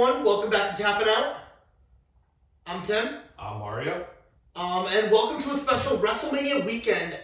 [0.00, 0.22] everyone.
[0.22, 1.34] Welcome back to Tapping Out.
[2.68, 3.16] I'm Tim.
[3.36, 4.06] I'm Mario.
[4.54, 7.18] Um, and welcome to a special WrestleMania weekend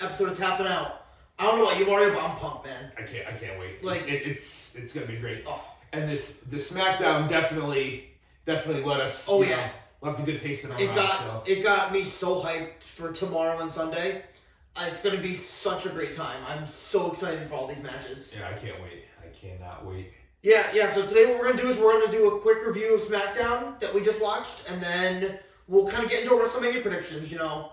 [0.00, 1.02] episode of Tapping Out.
[1.38, 2.90] I don't know about you, Mario, but I'm pumped, man.
[2.98, 3.24] I can't.
[3.28, 3.84] I can't wait.
[3.84, 5.44] Like- it, it's it's gonna be great.
[5.46, 5.62] Oh,
[5.92, 8.10] And this the SmackDown definitely
[8.46, 9.28] definitely let us.
[9.30, 9.66] Oh, yeah.
[10.02, 10.96] know, left a good taste in our it mouth.
[10.96, 14.24] got So it got me so hyped for tomorrow and Sunday.
[14.74, 16.42] Uh, It's gonna be such a great time.
[16.48, 18.34] I'm so excited for all these matches.
[18.36, 19.04] yeah, I can't wait.
[19.22, 20.10] I cannot wait.
[20.42, 20.90] Yeah, yeah.
[20.90, 23.78] So today what we're gonna do is we're gonna do a quick review of SmackDown
[23.80, 27.30] that we just watched, and then we'll kind of get into our WrestleMania predictions.
[27.30, 27.72] You know,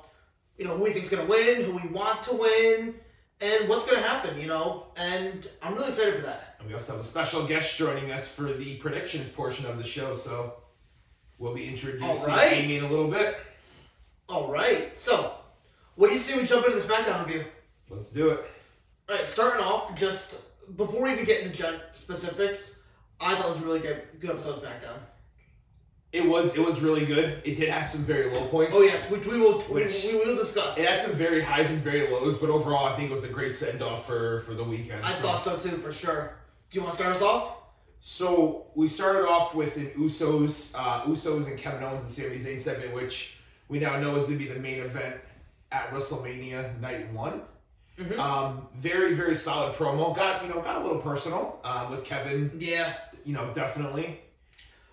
[0.57, 2.95] you know who we think's gonna win, who we want to win,
[3.41, 4.39] and what's gonna happen.
[4.39, 6.55] You know, and I'm really excited for that.
[6.59, 9.83] And we also have a special guest joining us for the predictions portion of the
[9.83, 10.15] show.
[10.15, 10.55] So
[11.37, 12.53] we'll be introducing right.
[12.53, 13.37] Amy in a little bit.
[14.27, 14.97] All right.
[14.97, 15.35] So,
[15.95, 17.45] what do you say we jump into the SmackDown review?
[17.91, 18.45] Let's do it.
[19.07, 20.41] All right, starting off, just
[20.75, 22.79] before we even get into gen- specifics,
[23.21, 24.97] I thought it was a really good, good episode of SmackDown.
[26.11, 27.41] It was it was really good.
[27.43, 28.73] It did have some very low points.
[28.77, 30.77] Oh yes, which we will we, Which- we will discuss.
[30.77, 33.29] It had some very highs and very lows, but overall, I think it was a
[33.29, 35.03] great send off for for the weekend.
[35.03, 36.37] I So- thought so too, for sure.
[36.69, 37.57] Do you want to start us off?
[37.99, 42.61] So we started off with an Usos, uh, Usos and Kevin Owens and Sami Zayn
[42.61, 45.15] segment, which we now know is going to be the main event
[45.71, 47.41] at WrestleMania Night One.
[47.99, 48.19] Mhm.
[48.19, 50.15] Um, very very solid promo.
[50.15, 52.51] Got you know got a little personal um, with Kevin.
[52.59, 52.93] Yeah.
[53.23, 54.19] You know definitely.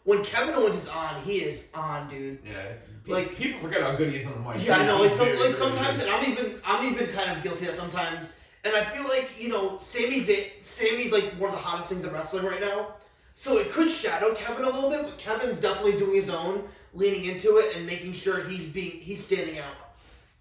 [0.05, 2.41] When Kevin Owens is on, he is on, dude.
[2.45, 2.73] Yeah.
[3.07, 4.65] Like- people forget how good he is on the mic.
[4.67, 5.01] Yeah, I know.
[5.01, 6.09] Like, some, like sometimes, good.
[6.09, 8.33] and I'm even I'm even kind of guilty of sometimes.
[8.65, 10.63] And I feel like you know, Sami's it.
[10.63, 12.95] Sami's like one of the hottest things in wrestling right now.
[13.35, 17.25] So it could shadow Kevin a little bit, but Kevin's definitely doing his own, leaning
[17.25, 19.75] into it and making sure he's being he's standing out.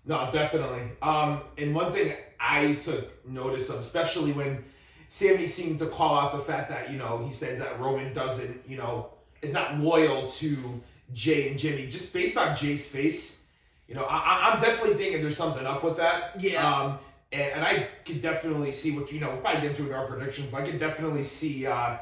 [0.05, 0.83] No, definitely.
[1.01, 4.63] Um, and one thing I took notice of, especially when
[5.09, 8.61] Sami seemed to call out the fact that you know he says that Roman doesn't,
[8.67, 10.81] you know, is not loyal to
[11.13, 13.43] Jay and Jimmy, just based on Jay's face.
[13.87, 16.39] You know, I, I- I'm definitely thinking there's something up with that.
[16.39, 16.65] Yeah.
[16.65, 16.99] Um,
[17.33, 19.29] and, and I could definitely see what you know.
[19.29, 21.97] We'll probably get into in our predictions, but I could definitely see uh,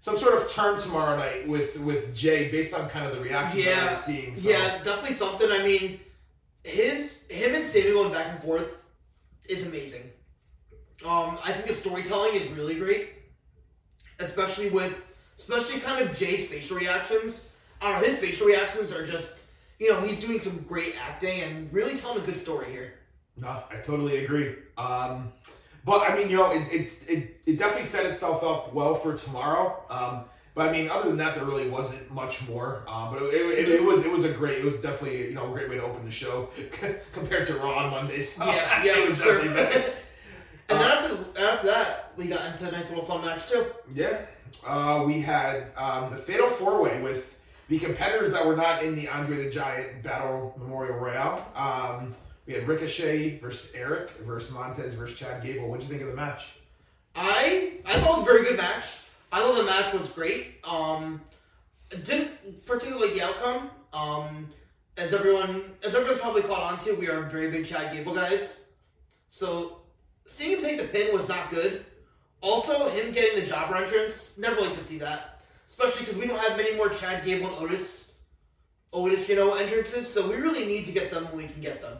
[0.00, 3.60] some sort of turn tomorrow night with with Jay based on kind of the reaction
[3.64, 3.88] that Yeah.
[3.90, 4.34] I'm seeing.
[4.34, 4.50] So.
[4.50, 5.50] Yeah, definitely something.
[5.50, 5.98] I mean,
[6.64, 8.76] his him and Sami going back and forth
[9.48, 10.10] is amazing.
[11.04, 13.10] Um, I think the storytelling is really great,
[14.18, 15.04] especially with
[15.38, 17.48] especially kind of Jay's facial reactions.
[17.80, 19.46] I don't know, his facial reactions are just
[19.78, 22.94] you know he's doing some great acting and really telling a good story here.
[23.36, 24.54] No, I totally agree.
[24.78, 25.32] Um,
[25.84, 29.14] but I mean, you know, it, it's it, it definitely set itself up well for
[29.16, 29.82] tomorrow.
[29.90, 32.84] Um, but I mean, other than that, there really wasn't much more.
[32.88, 35.50] Um, but it, it, it was it was a great, it was definitely you know
[35.50, 36.50] a great way to open the show
[37.12, 38.38] compared to Raw on Mondays.
[38.44, 39.40] Yeah, yeah, it was sure.
[39.40, 39.92] and then
[40.70, 43.66] after after that, we got into a nice little fun match too.
[43.92, 44.26] Yeah,
[44.64, 47.36] uh, we had um, the Fatal Four Way with
[47.68, 51.46] the competitors that were not in the Andre the Giant Battle Memorial Royale.
[51.56, 52.14] Um,
[52.46, 55.68] we had Ricochet versus Erik versus Montez versus Chad Gable.
[55.68, 56.52] What'd you think of the match?
[57.16, 59.00] I I thought it was a very good match.
[59.34, 60.60] I thought the match was great.
[60.62, 61.20] Um,
[62.04, 63.68] didn't particularly the outcome.
[63.92, 64.48] Um,
[64.96, 68.60] as everyone as everyone's probably caught on to, we are very big Chad Gable guys.
[69.30, 69.80] So
[70.28, 71.84] seeing him take the pin was not good.
[72.42, 75.42] Also, him getting the jobber entrance, never like to see that.
[75.68, 78.14] Especially because we don't have many more Chad Gable and Otis,
[78.92, 80.06] Otis, you know, entrances.
[80.06, 81.98] So we really need to get them when we can get them.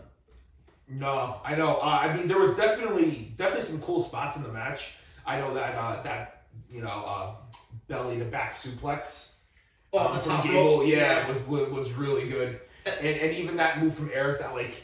[0.86, 1.78] No, I know.
[1.78, 4.94] Uh, I mean, there was definitely definitely some cool spots in the match.
[5.26, 6.33] I know that uh, that
[6.70, 7.34] you know uh,
[7.88, 9.30] belly to back suplex
[9.92, 12.60] Oh, um, from Gable, rope, yeah, Was, was was really good.
[13.00, 14.74] And and even that move from Erik, that like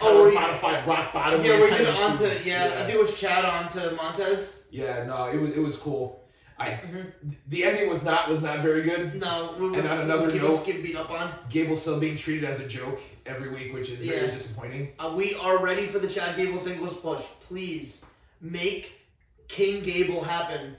[0.00, 1.40] Oh, kind where of he- modified rock bottom.
[1.44, 4.64] Yeah, we did onto just- yeah, I think it was Chad onto Montez.
[4.70, 6.20] yeah, no, it was it was cool.
[6.58, 7.12] I Mhm.
[7.48, 9.14] the ending was not was not very good.
[9.14, 11.30] No, we And on another Gable's note- getting beat up on.
[11.48, 14.92] Gable still being treated as a joke every week, which is very disappointing.
[14.98, 17.22] Uh, we are ready for the Chad Gable singles push.
[17.46, 18.04] Please
[18.40, 19.00] make
[19.48, 20.76] King Gable happen.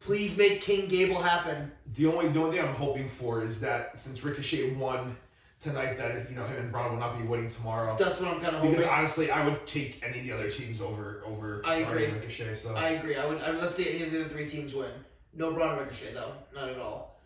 [0.00, 1.72] Please make King Gable happen.
[1.94, 5.16] The only the only thing I'm hoping for is that since Ricochet won
[5.60, 7.96] tonight, that you know him and Braun will not be winning tomorrow.
[7.98, 8.72] That's what I'm kind of hoping.
[8.72, 12.04] Because honestly, I would take any of the other teams over over I Braun agree.
[12.06, 12.54] and Ricochet.
[12.54, 13.16] So I agree.
[13.16, 13.40] I would.
[13.42, 14.90] I would let's see any of the other three teams win.
[15.34, 17.20] No Braun Ricochet though, not at all.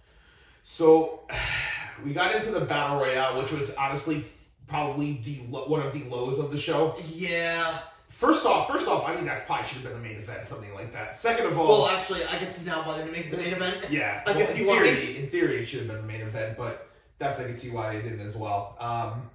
[0.63, 1.23] so
[2.05, 4.25] we got into the battle royale, which was honestly
[4.69, 6.97] probably the one of the lows of the show.
[7.13, 7.81] Yeah.
[8.21, 10.75] First off, first off, I think that probably should have been the main event, something
[10.75, 11.17] like that.
[11.17, 13.55] Second of all, Well, actually, I can see now why they didn't make the main
[13.55, 13.91] event.
[13.91, 14.83] yeah, I well, see in why.
[14.83, 17.71] theory, in theory, it should have been the main event, but definitely I can see
[17.71, 18.77] why they didn't as well.
[18.79, 19.31] Um,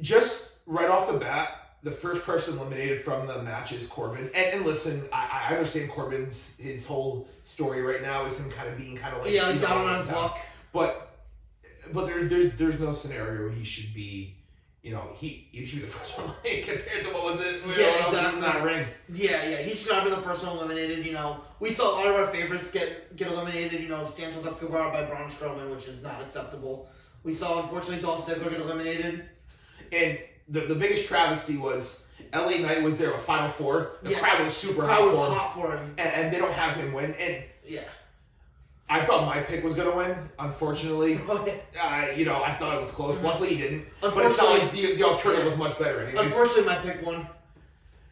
[0.00, 4.24] just right off the bat, the first person eliminated from the match is Corbin.
[4.34, 8.68] And, and listen, I, I understand Corbin's his whole story right now is him kind
[8.68, 10.40] of being kind of like yeah, you down on his luck.
[10.72, 11.08] But
[11.92, 14.34] but there, there's there's no scenario where he should be.
[14.82, 17.60] You know, he he should be the first one compared to what was it?
[17.66, 18.40] Yeah, what was exactly.
[18.40, 18.86] that ring.
[19.12, 21.04] Yeah, yeah, he should not be the first one eliminated.
[21.04, 23.82] You know, we saw a lot of our favorites get get eliminated.
[23.82, 26.88] You know, Santos Escobar by Braun Strowman, which is not acceptable.
[27.22, 29.24] We saw, unfortunately, Dolph Ziggler get eliminated.
[29.92, 30.18] And
[30.48, 33.98] the, the biggest travesty was LA Knight was there with Final Four.
[34.02, 34.20] The Yeah.
[34.20, 35.94] crowd was super Crowd hot was for him, hot for him.
[35.98, 37.12] and, and they don't have him win.
[37.14, 37.82] And Yeah.
[38.90, 40.16] I thought my pick was gonna win.
[40.38, 41.20] Unfortunately,
[41.80, 43.20] uh, you know, I thought it was close.
[43.20, 43.24] Mhm.
[43.24, 43.86] Luckily, he didn't.
[44.00, 46.00] But it's not like the, the alternative was much better.
[46.04, 46.26] Anyways.
[46.26, 47.26] Unfortunately, my pick won,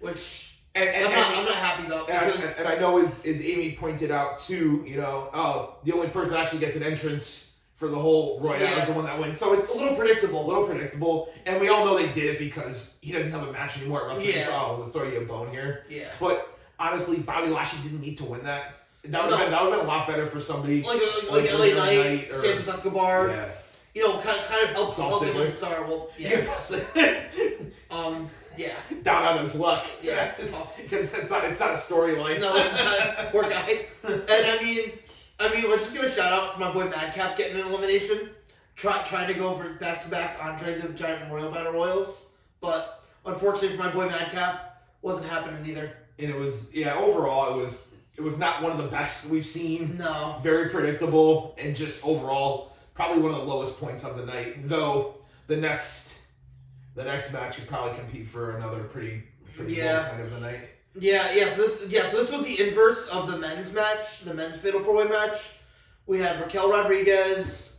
[0.01, 3.05] which And, and, I'm and, not, I'm not happy about and, because and I know
[3.05, 6.77] as, as Amy pointed out too, you know, oh, the only person that actually gets
[6.77, 8.81] an entrance for the whole Royale Yeah.
[8.83, 9.39] is the one that wins.
[9.39, 10.45] So it's it's a little predictable.
[10.45, 13.53] a little predictable, and we all know they did it because he doesn't have a
[13.53, 14.35] match anymore at WrestleMania.
[14.35, 14.47] Yeah.
[14.47, 15.85] So, oh, we'll throw you a bone here.
[15.89, 16.09] Yeah.
[16.21, 18.78] But honestly, Bobby Lashley didn't need to win that.
[19.05, 19.45] That would have No.
[19.47, 20.83] been that would have been a lot better for somebody.
[20.83, 21.01] Like
[21.31, 23.49] like, Like like LA Knight or- Santos Escobar, yeah.
[23.95, 25.83] you know, kind of kind of helps help him with the star.
[25.85, 26.31] Well, yeah.
[26.31, 26.73] Yes.
[27.91, 28.29] Um.
[28.57, 28.75] Yeah.
[29.03, 29.87] Down on his luck.
[30.03, 30.79] Yeah, it's tough.
[30.93, 32.41] It's not it's not a storyline.
[32.41, 33.17] No, it's not.
[33.33, 33.87] Poor guy.
[34.05, 34.93] And I mean,
[35.41, 38.31] I mean, let's just give a shout out for my boy Madcap getting an elimination.
[38.77, 42.29] Try, trying to go for back to back Andre the Giant Memorial Battle Royals,
[42.61, 45.93] but unfortunately for my boy Madcap, wasn't happening either.
[46.19, 47.88] And it was yeah, overall it was
[48.19, 49.97] it was not one of the best we've seen.
[49.97, 50.39] No.
[50.43, 54.69] Very predictable and just overall probably one of the lowest points of the night.
[54.69, 55.15] Though
[55.47, 56.19] the next
[56.97, 59.23] the next match could probably compete for another pretty
[59.57, 60.09] pretty Yeah.
[60.09, 60.61] point of the night.
[60.99, 61.55] Yeah, yeah.
[61.55, 64.81] So this, yeah, so this was the inverse of the men's match, the men's fatal
[64.81, 65.51] four way match.
[66.07, 67.77] We had Raquel Rodriguez,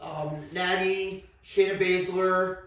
[0.00, 2.58] um, Natty, Shayna Baszler,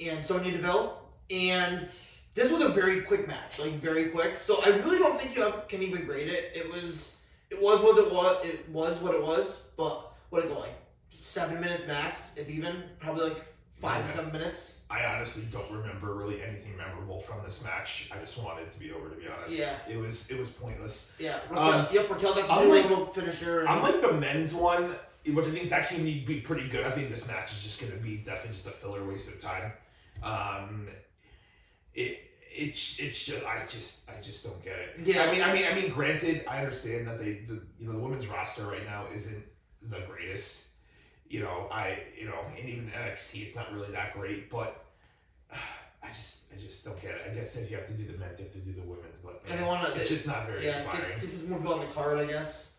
[0.00, 0.96] and Sonya Deville,
[1.30, 1.88] and
[2.34, 4.38] this was a very quick match, like very quick.
[4.38, 6.52] So I really don't think you have, can even grade it.
[6.54, 7.16] It was,
[7.50, 9.68] it was, was it was, it was what it was.
[9.76, 10.74] But what did it go like?
[11.14, 13.44] Seven minutes max, if even, probably like
[13.80, 14.80] five to seven minutes.
[14.90, 18.10] I honestly don't remember really anything memorable from this match.
[18.14, 19.58] I just wanted it to be over to be honest.
[19.58, 19.74] Yeah.
[19.88, 21.12] It was it was pointless.
[21.18, 23.60] Yeah, Raquel, Um, yep, Raquel do unlike- little finisher.
[23.60, 24.94] and- Unlike the men's one,
[25.26, 27.62] which I think is actually going to be pretty good, I think this match is
[27.62, 29.72] just going to be definitely just a filler waste of time.
[30.22, 30.88] Um,
[31.94, 32.20] it
[32.56, 35.00] it's it's just I just I just don't get it.
[35.04, 35.24] Yeah.
[35.24, 37.98] I mean I mean I mean granted I understand that they the you know the
[37.98, 39.44] women's roster right now isn't
[39.90, 40.66] the greatest.
[41.28, 44.84] You know I you know and even NXT it's not really that great, but
[45.52, 47.22] I just I just don't get it.
[47.28, 49.16] I guess if you have to do the men's, you have to do the women's,
[49.24, 51.00] but And they wanna- it's just not very Yeah, inspiring.
[51.00, 52.74] gets, gets us more about the card, I guess.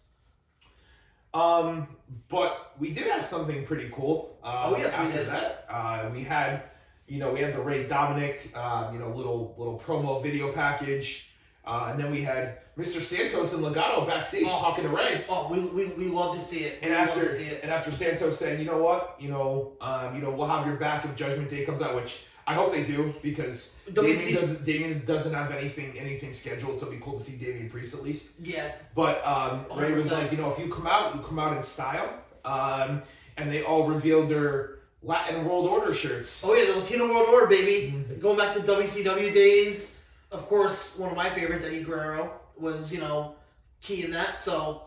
[1.33, 1.87] Um,
[2.29, 4.39] but we did have something pretty cool.
[4.43, 5.27] Um, Oh, yes, we did.
[5.27, 6.63] that, uh, we had,
[7.07, 11.29] you know, we had the Rey Dominic, um, you know, little little promo video package,
[11.65, 13.01] uh, and then we had Mr.
[13.01, 14.59] Santos and Legado backstage Oh.
[14.59, 15.23] talking to Rey.
[15.29, 16.79] Oh, we, we, we love to see it.
[16.81, 17.61] We And after to see it.
[17.63, 20.75] and after Santos said, you know what, you know, um, you know, we'll have your
[20.75, 25.03] back if Judgment Day comes out, which I hope they do because Damien doesn't Damien
[25.05, 28.33] doesn't have anything anything scheduled, so it'd be cool to see Damien Priest at least.
[28.41, 30.11] Yeah, But um, Rey was 100%.
[30.11, 32.13] like, you know, if you come out, you come out in style.
[32.43, 33.01] Um,
[33.37, 34.74] and they all revealed their
[35.05, 36.43] Latin World Order shirts.
[36.43, 37.93] Oh yeah, the Latino World Order, baby.
[37.93, 38.19] Mhm.
[38.19, 39.99] Going back to WCW days.
[40.31, 43.35] Of course, one of my favorites, Eddie Guerrero, was you know
[43.81, 44.39] key in that.
[44.39, 44.81] So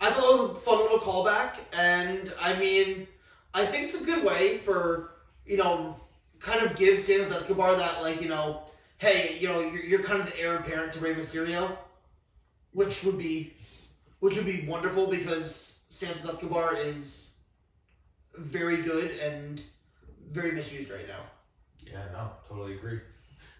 [0.00, 3.06] I thought it was a fun little callback, and I mean,
[3.54, 5.12] I think it's a good way for
[5.46, 5.94] you know
[6.40, 8.62] kind of give Santos Escobar that like you know,
[8.98, 11.76] hey, you know, you're, you're kind of the heir apparent to Rey Mysterio,
[12.72, 13.54] which would be
[14.18, 17.19] which would be wonderful because Santos Escobar is
[18.36, 19.62] very good and
[20.30, 21.20] very misused right now.
[21.86, 23.00] Yeah, no, totally agree.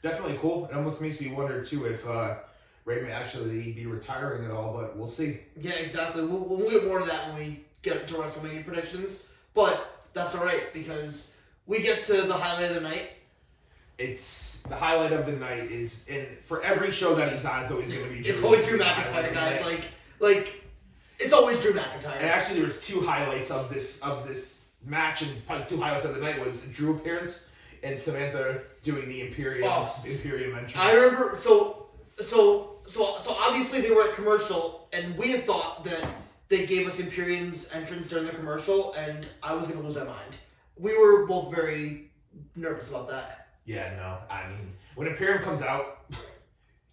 [0.02, 0.66] Definitely cool.
[0.66, 2.36] It almost makes me wonder too if uh,
[2.84, 5.40] Rey may actually be retiring at all, but we'll see.
[5.60, 6.24] Yeah, exactly.
[6.24, 9.26] We'll, we'll get more to that when we get to WrestleMania predictions.
[9.54, 11.32] But that's all right because
[11.66, 13.10] we get to the highlight of the night.
[13.98, 17.70] It's the highlight of the night is, and for every show that he's on, it's
[17.70, 18.26] always going to be.
[18.26, 19.62] It's always Drew McIntyre, guys.
[19.66, 19.82] Like,
[20.20, 20.64] like
[21.18, 22.16] it's always Drew McIntyre.
[22.16, 26.04] And actually, there was two highlights of this of this match, and probably two highlights
[26.04, 27.48] of the night was Drew appearance
[27.82, 30.76] and Samantha doing the Imperium Oh, Imperium entrance.
[30.76, 31.36] I remember.
[31.36, 31.86] So,
[32.20, 36.04] so, so, so obviously they were at commercial, and we had thought that
[36.48, 40.34] they gave us Imperium's entrance during the commercial, and I was gonna lose my mind.
[40.78, 42.10] We were both very
[42.56, 43.48] nervous about that.
[43.64, 44.18] Yeah, no.
[44.34, 46.04] I mean, when Imperium comes out,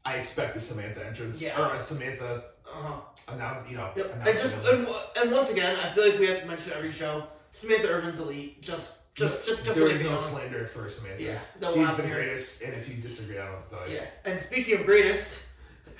[0.06, 1.60] I expect a Samantha entrance Yeah.
[1.60, 3.00] or a Samantha Uh-huh.
[3.34, 3.70] announce.
[3.70, 4.14] You know, Yep.
[4.26, 4.88] And just and,
[5.20, 7.24] and once again, I feel like we have to mention every show.
[7.52, 11.24] Samantha Irvin's elite, just Just, just, just there is no slander for Samantha.
[11.24, 12.16] Yeah, will She's the happen here.
[12.16, 13.96] greatest, and if you disagree, I don't have to tell you.
[13.96, 14.06] Yeah.
[14.26, 15.46] And speaking of greatest,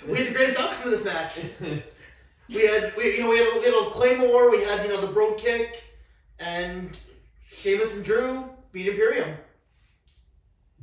[0.08, 1.40] we had the greatest outcome of this match.
[2.50, 4.50] We had, we, you know, we had a little Claymore.
[4.50, 5.84] We had, you know, the Brogue Kick,
[6.40, 6.98] and
[7.46, 9.36] Sheamus and Drew beat Imperium.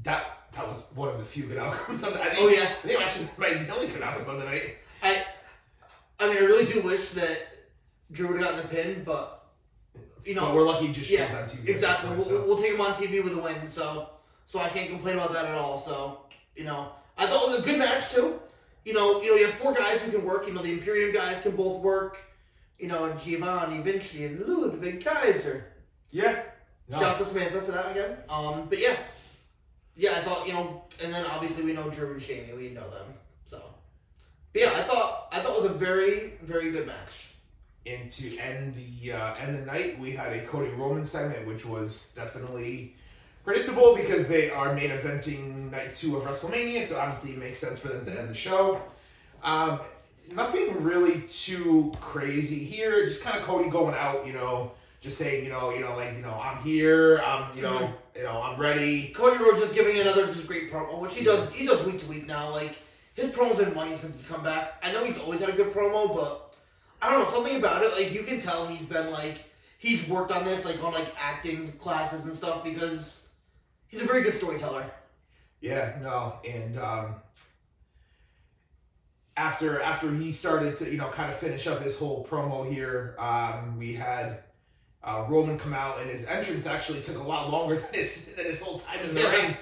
[0.02, 2.68] that that was one of the few good outcomes of the I think, Oh yeah.
[2.82, 4.76] I think actually might be the only good outcome of the night.
[5.02, 5.24] I,
[6.20, 7.38] I mean, I really do wish that
[8.12, 9.33] Drew would have gotten the pin, but
[10.24, 11.68] you know, but we're lucky just yeah, shows on TV.
[11.68, 12.22] Exactly.
[12.22, 14.10] So- We'll, we'll take him on TV with a win, so
[14.46, 15.78] so I can't complain about that at all.
[15.78, 16.20] So
[16.56, 18.40] you know, I thought it was a good match too.
[18.84, 20.46] You know, you know, you have four guys who can work.
[20.46, 22.18] You know, the Imperium guys can both work.
[22.78, 25.64] You know, Giovanni Vinci and Ludwig Kaiser.
[26.10, 26.42] yeah.
[26.88, 26.98] No.
[27.00, 28.18] Shout out to Samantha for that again.
[28.28, 28.94] Um, but yeah,
[29.96, 32.52] yeah, I thought you know, and then obviously we know Drew and Shamey.
[32.54, 33.06] We know them.
[33.46, 33.62] So,
[34.52, 37.30] but yeah, I thought I thought it was a very very good match.
[37.86, 41.66] And to end the uh, end the night, we had a Cody Roman segment, which
[41.66, 42.94] was definitely
[43.44, 47.78] predictable because they are main eventing night two of WrestleMania, so obviously it makes sense
[47.78, 48.80] for them to end the show.
[49.42, 49.80] Um,
[50.32, 54.72] nothing really too crazy here, just kind of Cody going out, you know,
[55.02, 57.92] just saying, you know, you know, like, you know, I'm here, I'm, you know, Mhm.
[58.16, 59.08] you know, I'm ready.
[59.08, 61.52] Cody Rhodes just giving another just great promo, which he does.
[61.52, 62.48] He does week to week now.
[62.50, 62.76] Like
[63.12, 64.82] his promo's been money since he's come back.
[64.82, 66.43] I know he's always had a good promo, but
[67.02, 67.92] I don't know something about it.
[67.92, 69.44] Like you can tell he's been like
[69.78, 73.28] he's worked on this, like on like acting classes and stuff because
[73.88, 74.90] he's a very good storyteller.
[75.60, 77.14] Yeah, no, and um,
[79.36, 83.16] after after he started to you know kind of finish up his whole promo here,
[83.18, 84.40] um, we had
[85.02, 88.44] uh, Roman come out, and his entrance actually took a lot longer than his than
[88.46, 89.30] his whole time in the Yeah.
[89.30, 89.56] ring.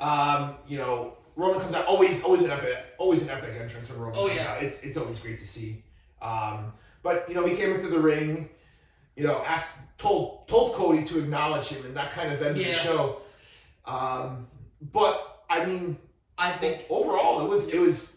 [0.00, 3.98] Um, you know, Roman comes out always always an epic always an epic entrance when
[3.98, 4.52] Roman Oh, comes yeah.
[4.52, 4.62] out.
[4.62, 5.83] It's it's always great to see.
[6.24, 8.48] Um, but you know, he came into the ring.
[9.16, 12.70] You know, asked told told Cody to acknowledge him, and that kind of ended the
[12.70, 12.74] Yeah.
[12.74, 13.16] show.
[13.86, 14.48] Um,
[14.92, 15.16] but
[15.50, 15.98] I mean,
[16.38, 18.16] I think overall, it was it was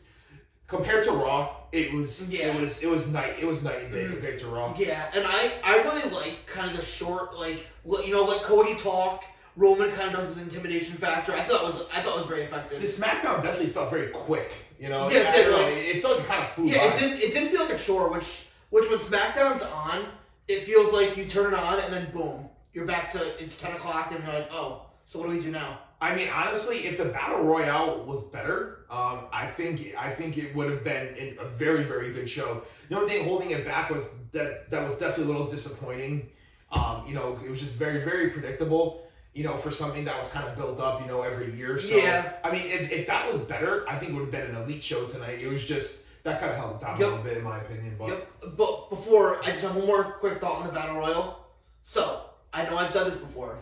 [0.68, 1.46] compared to Raw.
[1.72, 2.48] It was Yeah.
[2.48, 4.12] it was it was night it was night and day Mhm.
[4.12, 4.74] compared to Raw.
[4.78, 8.74] yeah, and I I really like kind of the short like you know let Cody
[8.76, 9.24] talk.
[9.58, 11.34] Roman kind of does his intimidation factor.
[11.34, 12.80] I thought it was I thought it was very effective.
[12.80, 14.54] The SmackDown definitely felt very quick.
[14.80, 15.74] You know, Yeah, it did, right.
[15.74, 16.96] it felt like kind of flew Yeah, by.
[16.96, 17.18] it didn't.
[17.20, 18.10] It didn't feel like a chore.
[18.12, 20.06] Which, which when SmackDown's on,
[20.48, 23.74] it feels like you turn it on and then boom, you're back to it's ten
[23.76, 25.80] o'clock and you're like, oh, so what do we do now?
[26.00, 30.56] I mean, honestly, if the battle royale was better, um, I think I think it
[30.56, 32.62] would have been a very very good show.
[32.90, 36.30] The only thing holding it back was that that was definitely a little disappointing.
[36.72, 39.04] Um, you know, it was just very very predictable.
[39.38, 41.78] You know, for something that was kind of built up, you know, every year.
[41.78, 42.34] So, Yeah.
[42.44, 44.84] I mean, if, if that was better, I think it would have been an elite
[44.84, 45.40] show tonight.
[45.40, 47.08] It was just that kind of held it down Yep.
[47.08, 47.96] a little bit, in my opinion.
[48.00, 48.28] But Yep.
[48.58, 51.46] But before, I just have one more quick thought on the battle royal.
[51.84, 53.60] So I know I've said this before,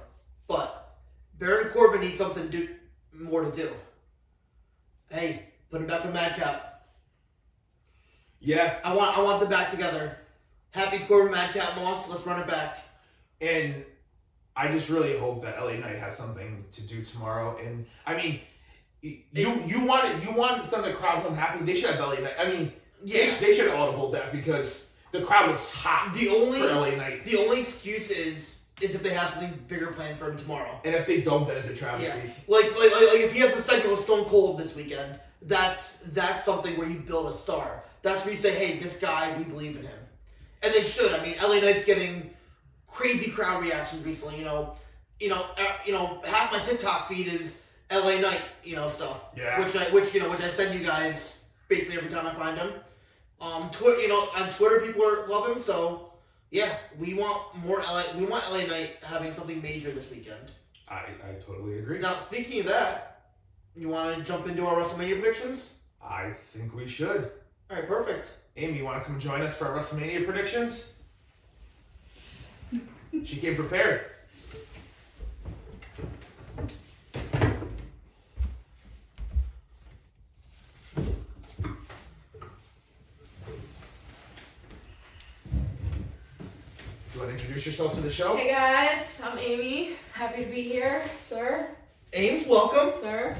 [0.47, 0.95] but
[1.39, 2.69] Baron Corbin needs something do
[3.13, 3.69] more to do.
[5.11, 6.85] Hey, put him back with Madcap.
[8.39, 10.17] yeah, I want I want them back together.
[10.71, 12.09] Happy Corbin, Madcap, Moss.
[12.09, 12.77] Let's run it back.
[13.41, 13.83] and
[14.55, 17.57] I just really hope that LA Knight has something to do tomorrow.
[17.57, 18.39] And I mean,
[19.01, 19.21] you
[19.65, 21.63] you wanted you wanted to send the crowd home happy.
[21.65, 22.33] They should have LA Knight.
[22.39, 22.71] I mean,
[23.03, 23.35] they, Yeah.
[23.39, 27.25] they should have audible that because the crowd was hot The only for LA Knight.
[27.25, 30.79] The only excuse is is if they have something bigger planned for him tomorrow.
[30.83, 32.29] And if they don't, then it's a travesty.
[32.47, 35.99] Like like, like, like if he has a segment with Stone Cold this weekend, that's
[36.13, 37.83] that's something where you build a star.
[38.01, 39.99] That's where you say, hey, this guy, we believe in him,
[40.61, 41.11] and they should.
[41.13, 42.29] I mean, LA Knight's getting
[42.95, 44.39] crazy crowd reactions recently.
[44.39, 44.75] You know,
[45.19, 49.25] you know, uh, you know, half my TikTok feed is LA Knight, you know, stuff.
[49.35, 49.63] Yeah.
[49.63, 52.57] Which I which you know which I send you guys basically every time I find
[52.57, 52.71] him.
[53.41, 55.59] Um, Twitter, you know, on Twitter people are, love him.
[55.59, 56.13] So
[56.51, 58.03] yeah, we want more LA.
[58.17, 60.51] We want LA Knight having something major this weekend.
[60.87, 61.99] I, I totally agree.
[61.99, 63.23] Now, speaking of that,
[63.75, 65.73] you want to jump into our WrestleMania predictions?
[66.01, 67.31] I think we should.
[67.69, 68.33] All right, perfect.
[68.55, 70.93] Amy, you want to come join us for our WrestleMania predictions?
[73.23, 74.05] She came prepared.
[87.13, 88.35] You want to introduce yourself to the show?
[88.35, 89.91] Hey guys, I'm Amy.
[90.13, 91.67] Happy to be here, sir.
[92.13, 92.91] Ames, welcome.
[93.01, 93.35] Sir.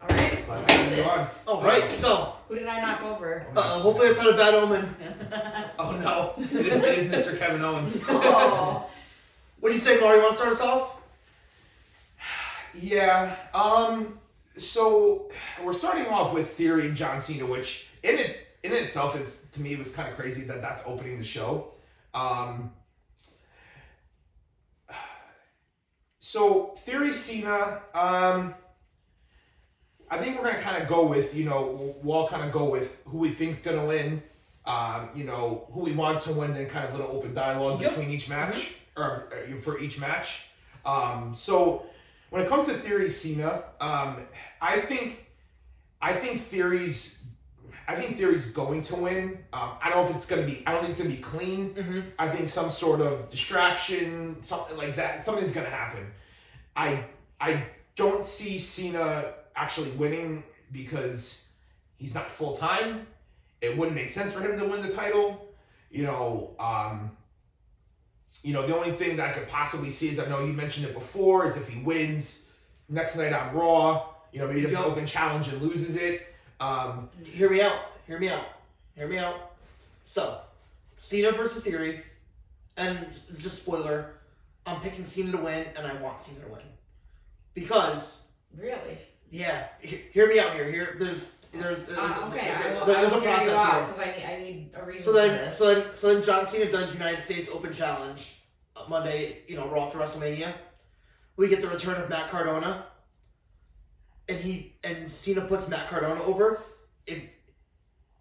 [0.00, 1.18] All right, Glad let's do have you on.
[1.18, 1.44] this.
[1.46, 3.46] All right, so Who did I knock over?
[3.56, 4.94] uh, hopefully that's not a bad omen.
[5.80, 7.38] Oh no, it is, it is Mr.
[7.38, 8.00] Kevin Owens.
[8.08, 8.88] oh,
[9.60, 10.16] What do you say, Mario?
[10.16, 10.96] You want to start us off?
[12.74, 13.34] Yeah.
[13.54, 14.18] Um.
[14.56, 15.30] So
[15.64, 19.60] we're starting off with Theory and John Cena, which in its in itself is to
[19.60, 21.72] me was kind of crazy that that's opening the show.
[22.12, 22.72] Um.
[26.20, 28.54] So Theory Cena, um,
[30.10, 32.64] I think we're gonna kind of go with you know we'll all kind of go
[32.68, 34.22] with who we think's gonna win.
[34.64, 37.90] Um, you know who we want to win, then kind of little open dialogue Yep.
[37.90, 40.46] between each match or uh, for each match.
[40.84, 41.86] Um, so
[42.30, 44.18] when it comes to Theory Cena, um,
[44.60, 45.26] I think
[46.02, 47.24] I think Theory's
[47.86, 49.38] I think Theory's going to win.
[49.54, 51.74] Um, I don't know if it's gonna be I don't think it's gonna be clean.
[51.74, 52.00] Mm-hmm.
[52.18, 56.06] I think some sort of distraction, something like that, something's gonna happen.
[56.76, 57.04] I
[57.40, 57.64] I
[57.96, 61.46] don't see Cena actually winning because
[61.96, 63.06] he's not full time.
[63.60, 65.48] It wouldn't make sense for him to win the title.
[65.90, 67.10] You know, um,
[68.42, 70.86] you know, the only thing that I could possibly see is I know you mentioned
[70.86, 72.48] it before is if he wins
[72.88, 74.06] next night on Raw.
[74.32, 76.26] You know, maybe he does an open challenge and loses it.
[76.60, 77.78] Um, Hear me out.
[78.06, 78.44] Hear me out.
[78.94, 79.52] Hear me out.
[80.04, 80.40] So,
[80.96, 82.02] Cena versus Theory,
[82.76, 82.98] and
[83.38, 84.14] just spoiler,
[84.66, 86.62] I'm picking Cena to win, and I want Cena to win
[87.54, 88.24] because,
[88.56, 88.98] Really?
[89.30, 90.70] Yeah, he- hear me out here.
[90.70, 93.86] Here, there's, there's, there's, Uh, okay, there- will, there's I a process you here.
[93.86, 95.56] because I need, I need a reason So then, this.
[95.58, 98.36] so then, so then, John Cena does United States Open Challenge
[98.76, 99.38] uh, Monday.
[99.48, 100.52] You know, Raw after WrestleMania.
[101.36, 102.86] We get the return of Matt Cardona,
[104.28, 106.62] and he and Cena puts Matt Cardona over.
[107.06, 107.18] If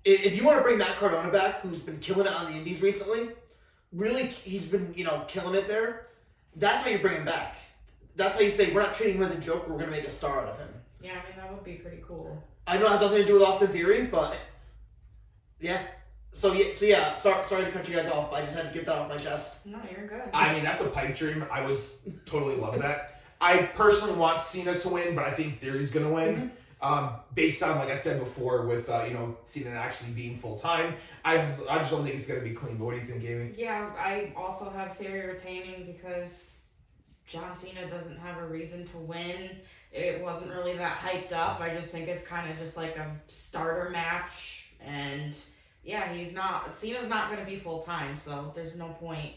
[0.05, 2.57] if, if you want to bring Matt Cardona back, who's been killing it on the
[2.57, 3.29] Indies recently,
[3.91, 6.05] really, he's been you know killing it there.
[6.55, 7.55] That's how you bring him back.
[8.15, 9.67] That's how you say we're not treating him as a joke.
[9.67, 10.69] We're gonna make a star out of him.
[11.07, 12.43] Yeah, I mean that would be pretty cool.
[12.67, 14.35] I know it has nothing to do with Austin Theory, but
[15.59, 15.81] yeah.
[16.33, 17.15] So yeah, so yeah.
[17.15, 18.29] Sorry, sorry to cut you guys off.
[18.29, 19.65] But I just had to get that off my chest.
[19.65, 20.29] No, you're good.
[20.33, 21.45] I mean, that's a pipe dream.
[21.51, 21.79] I would
[22.25, 23.21] totally love that.
[23.39, 26.51] I personally want Cena to win, but I think Theory's gonna win.
[26.79, 30.59] Um, based on, like I said before, with uh, you know Cena actually being full
[30.59, 30.93] time,
[31.25, 32.77] I just, I just don't think it's gonna be clean.
[32.77, 33.53] But what do you think, Amy?
[33.55, 36.56] yeah, I also have Theory retaining because
[37.27, 39.50] John Cena doesn't have a reason to win.
[39.91, 41.60] It wasn't really that hyped up.
[41.60, 45.36] I just think it's kind of just like a starter match, and
[45.84, 46.72] yeah, he's not.
[46.72, 49.34] Cena's not going to be full time, so there's no point.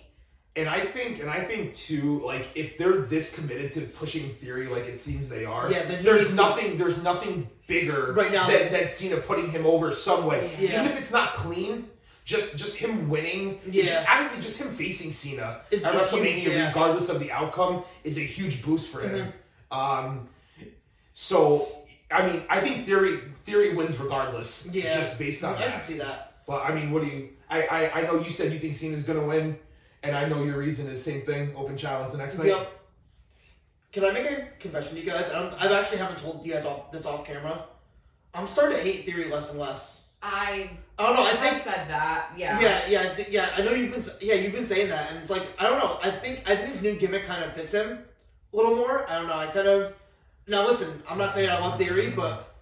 [0.56, 4.67] And I think, and I think too, like if they're this committed to pushing Theory,
[4.67, 8.32] like it seems they are, Yeah, then there's needs to- nothing, there's nothing bigger Right
[8.32, 10.50] now, than, than Cena putting him over some way.
[10.58, 10.82] Yeah.
[10.82, 11.88] Even if it's not clean,
[12.25, 13.85] just just him winning, Yeah.
[13.85, 16.69] just, honestly, just him facing Cena It's- at it's WrestleMania, huge, yeah.
[16.69, 19.33] regardless of the outcome, is a huge boost for him.
[19.73, 19.78] Mm-hmm.
[19.78, 20.28] Um,
[21.15, 21.69] so
[22.11, 24.95] I mean, I think Theory Theory wins regardless, Yeah.
[24.99, 25.69] just based on that.
[25.69, 26.35] I can see that.
[26.47, 27.28] Well, I mean, what do you?
[27.49, 29.59] I, I I know you said you think Cena's gonna win,
[30.02, 31.54] and I know your reason is the same thing.
[31.56, 32.49] Open challenge the next night.
[32.49, 32.69] Yep.
[33.93, 35.28] Can I make a confession to you guys?
[35.30, 37.65] I, don't, I actually haven't told you guys off, this off camera.
[38.35, 40.00] I'm starting to hate Theory less and less.
[40.23, 41.23] I I don't know.
[41.23, 42.30] I have think said that.
[42.37, 42.61] Yeah.
[42.61, 43.49] Yeah, yeah, I thi- yeah.
[43.56, 45.99] I know you've been, yeah, you've been saying that, and it's like I don't know.
[46.02, 47.99] I think I think his new gimmick kind of fits him
[48.52, 49.09] a little more.
[49.09, 49.37] I don't know.
[49.37, 49.95] I kind of
[50.47, 51.02] now listen.
[51.09, 52.52] I'm not saying I love theory, but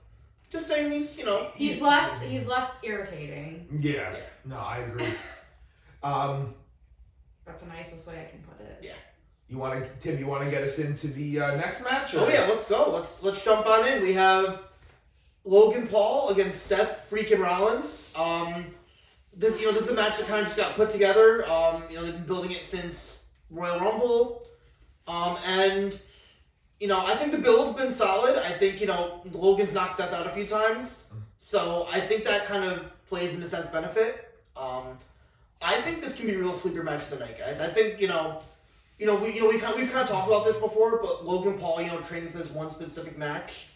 [0.50, 2.22] just saying he's you know He's less.
[2.22, 3.66] He's less irritating.
[3.80, 4.12] Yeah.
[4.12, 4.18] Yeah.
[4.44, 5.08] No, I agree.
[6.04, 6.54] um,
[7.44, 8.78] That's the nicest way I can put it.
[8.82, 8.92] Yeah.
[9.48, 10.18] You want to Tim?
[10.18, 12.14] You want to get us into the uh, next match?
[12.14, 12.90] or- Oh yeah, let's go.
[12.92, 14.02] Let's let's jump on in.
[14.02, 14.62] We have
[15.44, 18.08] Logan Paul against Seth freaking Rollins.
[18.14, 18.66] Um,
[19.34, 21.48] this you know this is a match that kind of just got put together.
[21.48, 24.42] Um, you know they've been building it since Royal Rumble.
[25.06, 25.98] Um, and
[26.80, 28.36] you know I think the build's been solid.
[28.36, 31.02] I think you know Logan's knocked Seth out a few times,
[31.38, 34.34] so I think that kind of plays into Seth's benefit.
[34.56, 34.98] Um,
[35.62, 37.60] I think this can be a real sleeper match of the night, guys.
[37.60, 38.42] I think you know
[38.98, 41.24] you know, we you know we kind we've kind of talked about this before, but
[41.24, 43.68] Logan Paul, you know, training for this one specific match,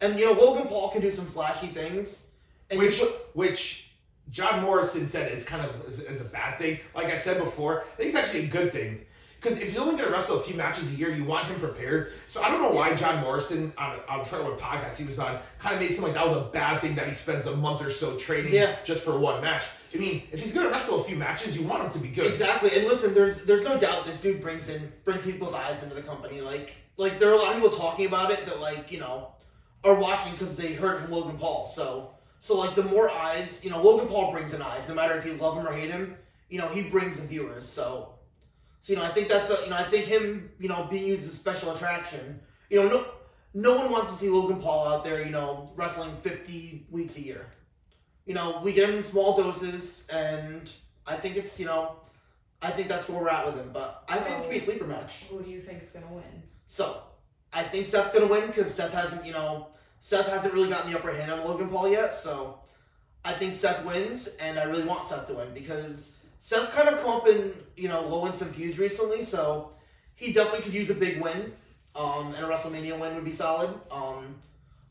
[0.00, 2.26] and you know Logan Paul can do some flashy things,
[2.70, 3.90] and which put, which
[4.30, 6.80] John Morrison said is kind of is, is a bad thing.
[6.94, 9.04] Like I said before, I think it's actually a good thing.
[9.40, 11.60] Because if you're only going to wrestle a few matches a year, you want him
[11.60, 12.10] prepared.
[12.26, 15.76] So I don't know why John Morrison on on what podcast he was on kind
[15.76, 17.80] of made it seem like that was a bad thing that he spends a month
[17.80, 18.74] or so training Yeah.
[18.84, 19.64] just for one match.
[19.94, 22.08] I mean, if he's going to wrestle a few matches, you want him to be
[22.08, 22.26] good.
[22.26, 22.70] exactly.
[22.76, 26.02] And listen, there's there's no doubt this dude brings in brings people's eyes into the
[26.02, 26.40] company.
[26.40, 29.28] Like like there are a lot of people talking about it that like you know
[29.84, 31.66] are watching because they heard from Logan Paul.
[31.66, 32.10] So
[32.40, 34.88] so like the more eyes, you know, Logan Paul brings in eyes.
[34.88, 36.16] No matter if you love him or hate him,
[36.48, 37.68] you know, he brings the viewers.
[37.68, 38.14] So
[38.80, 41.06] so you know, I think that's a you know I think him you know being
[41.06, 42.40] used as a special attraction.
[42.70, 43.06] You know, no
[43.54, 47.20] no one wants to see Logan Paul out there, you know, wrestling 50 weeks a
[47.20, 47.46] year.
[48.26, 50.70] You know, we get him in small doses, and
[51.06, 51.96] I think it's, you know,
[52.60, 53.70] I think that's where we're at with him.
[53.72, 55.24] But I think it's going to be a sleeper match.
[55.30, 56.42] Who do you think's gonna win?
[56.66, 57.02] So,
[57.58, 59.66] I think Seth's to win because Seth hasn't, you know,
[59.98, 62.14] Seth hasn't really gotten the upper hand on Logan Paul yet.
[62.14, 62.60] So,
[63.24, 67.00] I think Seth wins, and I really want Seth to win because Seth's kind of
[67.02, 69.24] come up in, you know, low in some feuds recently.
[69.24, 69.72] So,
[70.14, 71.52] he definitely could use a big win.
[71.96, 73.70] Um, and a WrestleMania win would be solid.
[73.90, 74.36] Um,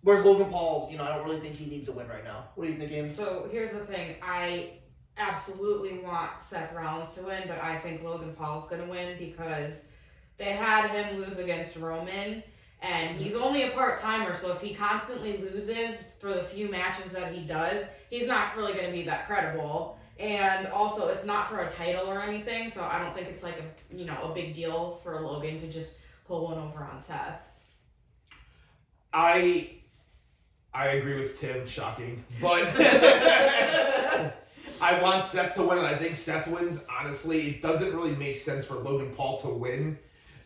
[0.02, 2.50] whereas Logan Paul, you know, I don't really think he needs a win right now.
[2.56, 3.16] What do you think, James?
[3.16, 4.18] So here's the thing.
[4.22, 4.72] I
[5.18, 9.86] absolutely want Seth Rollins to win, but I think Logan Paul's gonna win because
[10.38, 12.44] they had him lose against Roman,
[12.82, 14.34] and he's only a part timer.
[14.34, 18.74] So if he constantly loses for the few matches that he does, he's not really
[18.74, 19.98] gonna be that credible.
[20.20, 23.60] And also, it's not for a title or anything, so I don't think it's like
[23.60, 27.40] a you know a big deal for Logan to just pull one over on Seth.
[29.14, 29.70] I
[30.74, 32.24] I agree with Tim, shocking.
[32.42, 32.68] But
[34.80, 36.84] I want Seth to win, and I think Seth wins.
[37.00, 39.98] Honestly, it doesn't really make sense for Logan Paul to win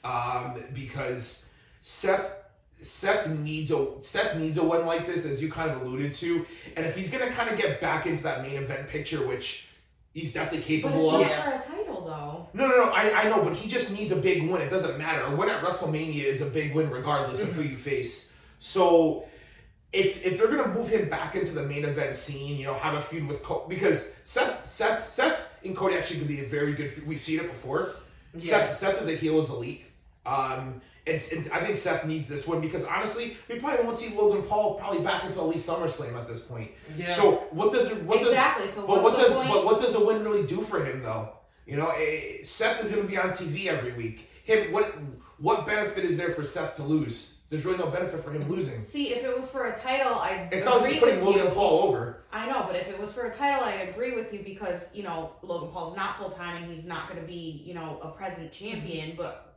[0.04, 1.50] um, because
[1.82, 2.36] Seth
[2.82, 6.46] Seth needs a Seth needs a win like this, as you kind of alluded to.
[6.76, 9.68] And if he's gonna kind of get back into that main event picture, which
[10.14, 11.38] he's definitely But capable it's of.
[11.38, 12.48] not for a title though.
[12.54, 12.90] No, no, no.
[12.92, 14.62] I, I know, but he just needs a big win.
[14.62, 15.22] It doesn't matter.
[15.24, 17.72] A win at WrestleMania is a big win regardless of who mm-hmm.
[17.72, 18.34] you face.
[18.60, 19.28] So
[19.94, 22.96] if if they're gonna move him back into the main event scene, you know, have
[22.96, 26.74] a feud with Cody because Seth Seth Seth and Cody actually could be a very
[26.74, 26.92] good.
[26.92, 27.08] feud.
[27.08, 27.92] We've seen it before.
[28.34, 28.52] Yeah.
[28.52, 29.86] Seth Seth of the heel is elite.
[30.26, 34.16] Um, and, and I think Seth needs this one because honestly, we probably won't see
[34.16, 36.70] Logan Paul probably back until at least SummerSlam at this point.
[36.96, 37.12] Yeah.
[37.14, 38.68] So what does it what does exactly.
[38.68, 41.30] So but what does but what does a win really do for him though?
[41.66, 44.30] You know, eh, Seth is going to be on TV every week.
[44.44, 44.96] Him, what
[45.40, 47.40] what benefit is there for Seth to lose?
[47.50, 48.82] There's really no benefit for him losing.
[48.84, 51.52] See, if it was for a title, I It's not like he's putting Logan you.
[51.52, 52.24] Paul over.
[52.32, 55.04] I know, but if it was for a title, I agree with you because you
[55.04, 58.10] know Logan Paul's not full time and he's not going to be you know a
[58.12, 59.18] present champion, Mm-hmm.
[59.18, 59.51] but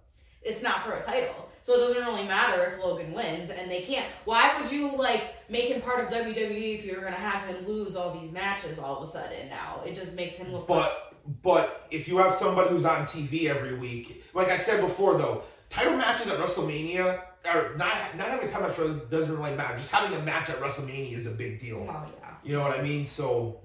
[0.44, 3.82] it's not for a title, so it doesn't really matter if Logan wins, and they
[3.82, 4.06] can't.
[4.24, 7.66] Why would you like make him part of WWE if you're going to have him
[7.66, 9.48] lose all these matches all of a sudden?
[9.48, 10.68] Now it just makes him look.
[10.68, 14.80] less- But but if you have somebody who's on TV every week, like I said
[14.82, 19.34] before though, title matches at WrestleMania or not not having a title match really doesn't
[19.36, 19.76] really matter.
[19.78, 21.80] Just having a match at WrestleMania is a big deal.
[21.82, 22.28] well, yeah.
[22.44, 23.06] You know what I mean?
[23.06, 23.60] So,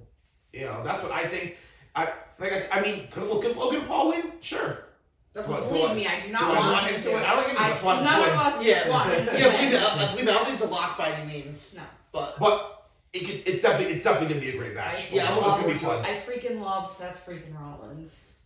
[0.53, 1.57] you know, that's what I think.
[1.95, 4.31] I like I, I mean, could Logan, Logan Paul win?
[4.39, 4.85] Sure.
[5.33, 7.01] Do I- do Believe I- me, I do Do not I want, want him him
[7.01, 7.09] to.
[7.11, 7.15] to?
[7.17, 8.89] I don't think I, I want him to none of us Yeah.
[8.89, 9.83] want him to yeah, believe me, win.
[9.83, 11.73] I, I believe me, I don't think it's a lock by any means.
[11.75, 11.83] No.
[12.11, 15.11] But But it could, it's definitely it's definitely gonna be a great match.
[15.11, 16.15] I- Yeah, I'm it's gonna be forward fun.
[16.15, 18.39] I freaking love Seth freaking Rollins.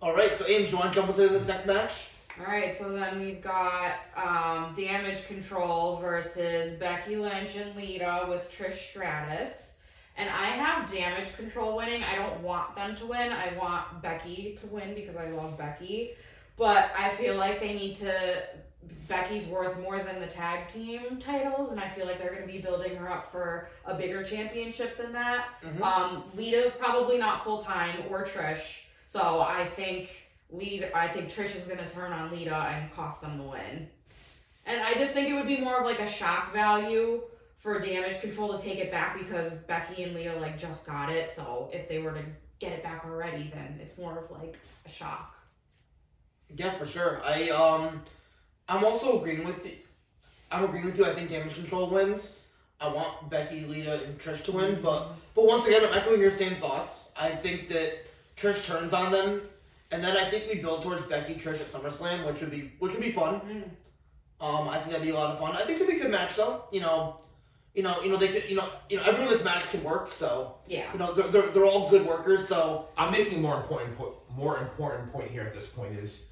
[0.00, 2.08] all right, so Ames, you want to jump into this next match?
[2.38, 8.50] All right, so then we've got um, Damage Control versus Becky Lynch and Lita with
[8.50, 9.75] Trish Stratus.
[10.16, 12.02] And I have Damage Control winning.
[12.02, 13.32] I don't want them to win.
[13.32, 16.12] I want Becky to win because I love Becky.
[16.56, 18.42] But I feel like they need to.
[19.08, 22.52] Becky's worth more than the tag team titles, and I feel like they're going to
[22.52, 25.46] be building her up for a bigger championship than that.
[25.62, 25.80] Mhm.
[25.80, 30.96] Um, Lita's probably not full time or Trish, so I think Lita.
[30.96, 33.88] I think Trish is gonna turn on Lita and cost them the win.
[34.64, 37.22] And I just think it would be more of like a shock value
[37.66, 41.28] for Damage Control to take it back because Becky and Lita like just got it.
[41.28, 42.22] So if they were to
[42.60, 45.34] get it back already, then it's more of like a shock.
[46.56, 47.20] Yeah, for sure.
[47.24, 48.02] I um,
[48.68, 49.74] I'm also agreeing with the,
[50.52, 51.06] I'm agreeing with you.
[51.06, 52.38] I think Damage Control wins.
[52.80, 56.30] I want Becky, Lita, and Trish to win, but but once again, I'm echoing your
[56.30, 57.10] same thoughts.
[57.20, 57.94] I think that
[58.36, 59.42] Trish turns on them,
[59.90, 62.92] and then I think we build towards Becky Trish at SummerSlam, which would be which
[62.92, 63.40] would be fun.
[63.40, 63.64] Mm.
[64.38, 65.56] Um, I think that'd be a lot of fun.
[65.56, 66.62] I think it'd be a good match though.
[66.70, 67.22] You know,
[67.76, 69.84] you know, you know they could, you know, you know, everyone in this match can
[69.84, 70.10] work.
[70.10, 70.90] So Yeah.
[70.92, 72.48] you know, they're they're, they're all good workers.
[72.48, 76.30] So I'm making more important po- more important point here at this point is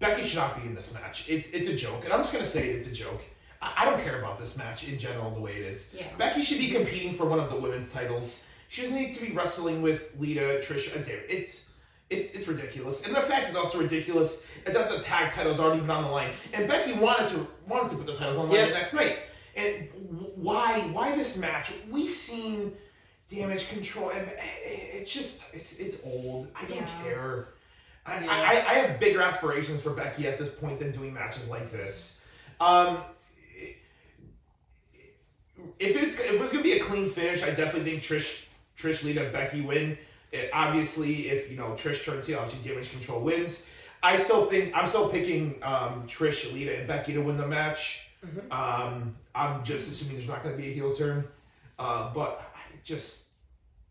[0.00, 1.28] Becky should not be in this match.
[1.28, 3.22] It's it's a joke, and I'm just gonna say it's a joke.
[3.62, 5.94] I, I don't care about this match in general the way it is.
[5.96, 6.06] Yeah.
[6.18, 8.46] Becky should be competing for one of the women's titles.
[8.68, 11.70] She doesn't need to be wrestling with Lita, Trish, and Damn, It's
[12.10, 15.90] it's it's ridiculous, and the fact is also ridiculous that the tag titles aren't even
[15.90, 16.32] on the line.
[16.52, 18.72] And Becky wanted to wanted to put the titles on the line Yeah.
[18.72, 19.18] the next night.
[19.56, 19.88] And
[20.34, 21.72] why why this match?
[21.90, 22.72] We've seen
[23.30, 24.28] damage control, and
[24.64, 26.48] it's just it's it's old.
[26.54, 27.02] I don't Yeah.
[27.02, 27.48] care.
[28.06, 28.30] I, Yeah.
[28.30, 32.20] I, I have bigger aspirations for Becky at this point than doing matches like this.
[32.60, 33.02] Um,
[35.78, 38.44] if it's if it's gonna be a clean finish, I definitely think Trish
[38.78, 39.96] Trish Lita Becky win.
[40.32, 43.64] It, obviously, if you know Trish turns heel, obviously damage control wins.
[44.02, 48.08] I still think I'm still picking um, Trish Lita and Becky to win the match.
[48.24, 48.52] Mhm.
[48.52, 51.26] Um, I'm just assuming there's not gonna be a heel turn,
[51.78, 53.26] uh, but I just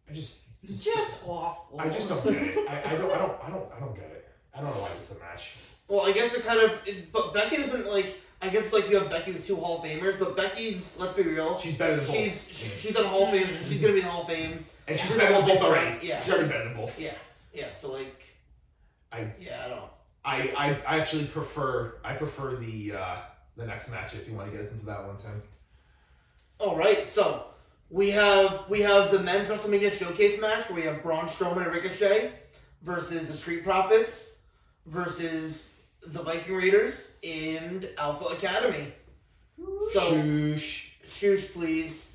[0.09, 1.79] I just Just awful.
[1.79, 2.69] I just don't get it.
[2.69, 4.29] I, I don't I don't I don't I don't get it.
[4.55, 5.53] I don't know why this is a match.
[5.87, 8.15] well, I guess it kind of, it, but Becky doesn't like.
[8.41, 11.23] I guess like you have Becky with two Hall of Famers, but Becky's let's be
[11.23, 11.59] real.
[11.59, 12.15] She's better than both.
[12.15, 13.47] She's she, she's in Hall of Fame.
[13.63, 14.65] She's gonna be in the Hall of Fame.
[14.87, 15.91] and she's she's better than both already.
[15.91, 16.21] great, yeah.
[16.21, 16.99] She's already better than both.
[16.99, 17.13] Yeah.
[17.53, 17.71] Yeah.
[17.73, 18.21] So like.
[19.13, 19.91] I- Yeah, I don't.
[20.25, 23.15] I, I I actually prefer I prefer the uh,
[23.57, 25.41] the next match if you want to get us into that one, Tim.
[26.59, 27.45] All right, so
[27.89, 31.73] we have we have the men's WrestleMania showcase match where we have Braun Strowman and
[31.73, 32.31] Ricochet
[32.81, 34.35] versus the Street Profits
[34.85, 35.73] versus
[36.07, 38.93] the Viking Raiders and Alpha Academy.
[39.91, 40.89] So Shoosh.
[41.05, 42.11] Shoosh, please.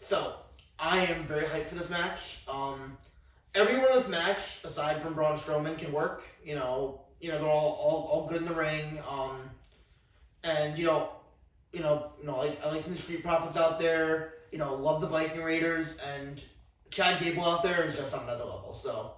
[0.00, 0.34] So,
[0.78, 2.40] I am very hyped for this match.
[2.48, 2.96] Um,
[3.54, 6.24] everyone in this match, aside from Braun Strowman, can work.
[6.44, 8.98] You know, you know they're all, all, all good in the ring.
[9.08, 9.38] Um,
[10.44, 11.10] and you know,
[11.72, 14.34] you know, you know, like I like some Street Profits out there.
[14.50, 16.40] You know, love the Viking Raiders and
[16.90, 18.74] Chad Gable out there is just on another level.
[18.74, 19.14] So,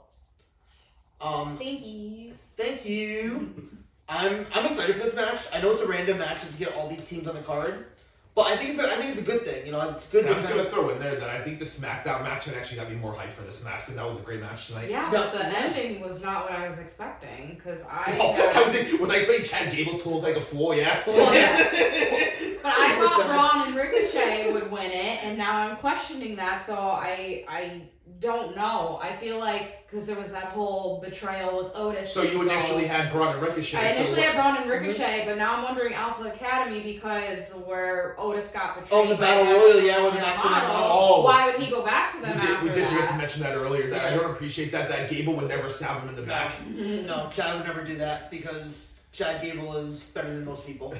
[1.20, 2.34] um, Thank you.
[2.56, 3.70] Thank you.
[4.08, 5.46] I'm I'm excited for this match.
[5.52, 7.86] I know it's a random match just to get all these teams on the card,
[8.34, 9.64] but I think it's a, I think it's a good thing.
[9.64, 10.26] You know, it's good.
[10.26, 12.90] I'm just gonna throw in there that I think the SmackDown match would actually got
[12.90, 14.90] me more hyped for this match because that was a great match tonight.
[14.90, 15.22] Yeah, No.
[15.22, 18.18] but the ending was not what I was expecting because I.
[18.20, 20.74] Oh, had- I uh, was thinking, was I expecting Chad Gable told like a fool?
[20.74, 21.02] Yeah.
[21.06, 21.26] Well,
[22.64, 26.62] But I thought Braun and Ricochet would win it, and now I'm questioning that.
[26.62, 27.82] So I I
[28.20, 28.98] don't know.
[29.02, 32.12] I feel like because there was that whole betrayal with Otis.
[32.12, 33.78] so you initially had Braun and Ricochet.
[33.78, 34.84] I initially what- had Braun and mm-hmm.
[34.84, 38.98] Ricochet, but now I'm wondering Alpha Academy because where Otis got betrayed.
[38.98, 41.24] Oh, the Battle Royal, yeah, and where the Max and Models, Models- Oh.
[41.24, 43.42] Why would he go back to we them did, after we did forget to mention
[43.42, 43.90] that earlier.
[43.90, 44.88] That I don't appreciate that.
[44.88, 46.52] That Gable would never stab him in the back.
[47.04, 50.94] No, Chad would never do that because Chad Gable is better than most people.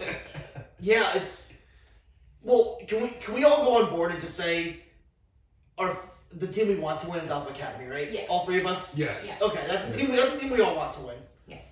[0.82, 1.52] Yeah, it's
[2.42, 2.78] well.
[2.88, 4.78] Can we can we all go on board and just say,
[5.76, 8.10] our the team we want to win is Alpha Academy, right?
[8.10, 8.26] Yes.
[8.28, 8.96] All three of us.
[8.96, 9.40] yes.
[9.42, 10.14] Okay, that's the team.
[10.14, 11.16] That's the team we all want to win.
[11.46, 11.62] Yes.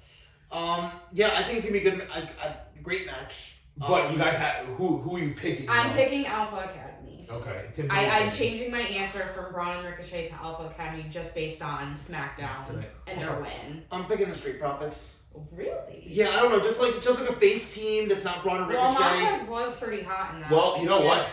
[0.51, 0.91] Um.
[1.13, 2.47] Yeah, I think it's gonna be a good, a,
[2.79, 3.55] a great match.
[3.77, 4.99] But Um, you guys had who?
[4.99, 5.69] Who are you picking?
[5.71, 5.95] I'm though?
[5.97, 7.29] picking Alpha Academy.
[7.31, 7.67] Okay.
[7.75, 10.65] Tim, I, who are you I'm changing my answer from Braun and Ricochet to Alpha
[10.65, 12.89] Academy just based on SmackDown tonight?
[13.07, 13.85] and their win.
[13.93, 15.15] I'm picking the Street Profits.
[15.53, 16.03] Really?
[16.05, 18.69] Yeah, I don't know, just like just like a face team that's not Braun and
[18.69, 18.95] Ricochet.
[18.95, 19.31] Well, Ricochet.
[19.31, 20.51] Montez was pretty hot in that.
[20.51, 21.09] Well, you know Yeah.
[21.09, 21.31] what?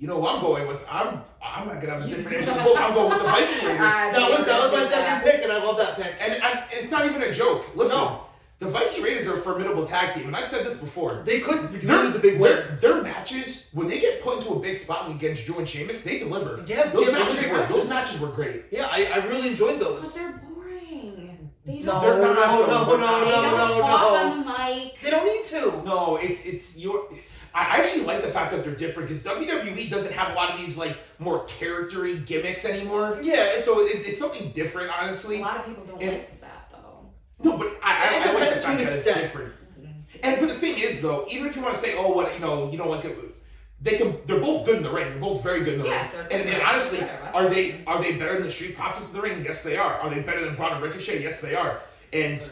[0.00, 0.82] You know what I'm going with?
[0.90, 2.54] I'm I'm not gonna have a different answer.
[2.64, 2.78] Both.
[2.78, 3.80] I'm going with the Viking ah, Raiders.
[3.80, 4.88] I that was that was my Yeah.
[4.88, 6.14] second pick, and I love that pick.
[6.20, 7.66] And, and it's not even a joke.
[7.76, 8.22] Listen, No.
[8.60, 11.22] the Viking Raiders are a formidable tag team, and I've said this before.
[11.26, 12.50] They could Their, use a big win.
[12.52, 16.02] their, their matches, when they get put into a big spot against Drew and Sheamus,
[16.02, 16.64] they deliver.
[16.66, 17.76] Yeah, Those yeah, those matches were matches.
[17.76, 18.62] those matches were great.
[18.70, 20.02] Yeah, I, I really enjoyed those.
[20.02, 21.50] but they're boring.
[21.66, 22.96] They No, don't, They're no, not, no, though.
[22.96, 24.16] no, no, they no, don't no, talk no.
[24.16, 24.94] on the mic.
[25.02, 25.82] They don't need to.
[25.84, 27.06] No, it's it's your.
[27.54, 30.60] I actually like the fact that they're different because WWE doesn't have a lot of
[30.60, 33.18] these like more charactery gimmicks anymore.
[33.22, 35.38] Yeah, it's So it, it's something different, honestly.
[35.40, 37.10] A lot of people don't And- like that though.
[37.42, 39.20] No, but I, I, It I like the depends to fact an that it's extent.
[39.22, 39.52] different.
[40.22, 42.40] And but the thing is, though, even if you want to say, oh, what you
[42.40, 43.04] know, you know, like
[43.80, 45.08] they can, they're both good in the ring.
[45.10, 46.26] They're both very good in the Yes, ring.
[46.28, 47.52] they're And, and honestly, They're good at are wrestling.
[47.54, 49.42] they are they better than the Street Profits in the ring?
[49.44, 49.94] Yes, they are.
[49.94, 51.22] Are they better than Braun and Ricochet?
[51.22, 51.80] Yes, they are.
[52.12, 52.42] And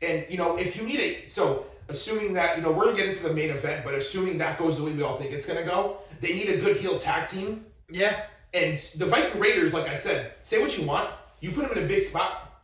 [0.00, 3.08] and you know, if you need it, so assuming that you know we're gonna get
[3.08, 5.64] into the main event, but assuming that goes the way we all think it's gonna
[5.64, 7.64] go, they need a good heel tag team.
[7.90, 8.24] yeah.
[8.54, 11.84] And the Viking Raiders, like I said, say what you want, you put them in
[11.84, 12.62] a big spot,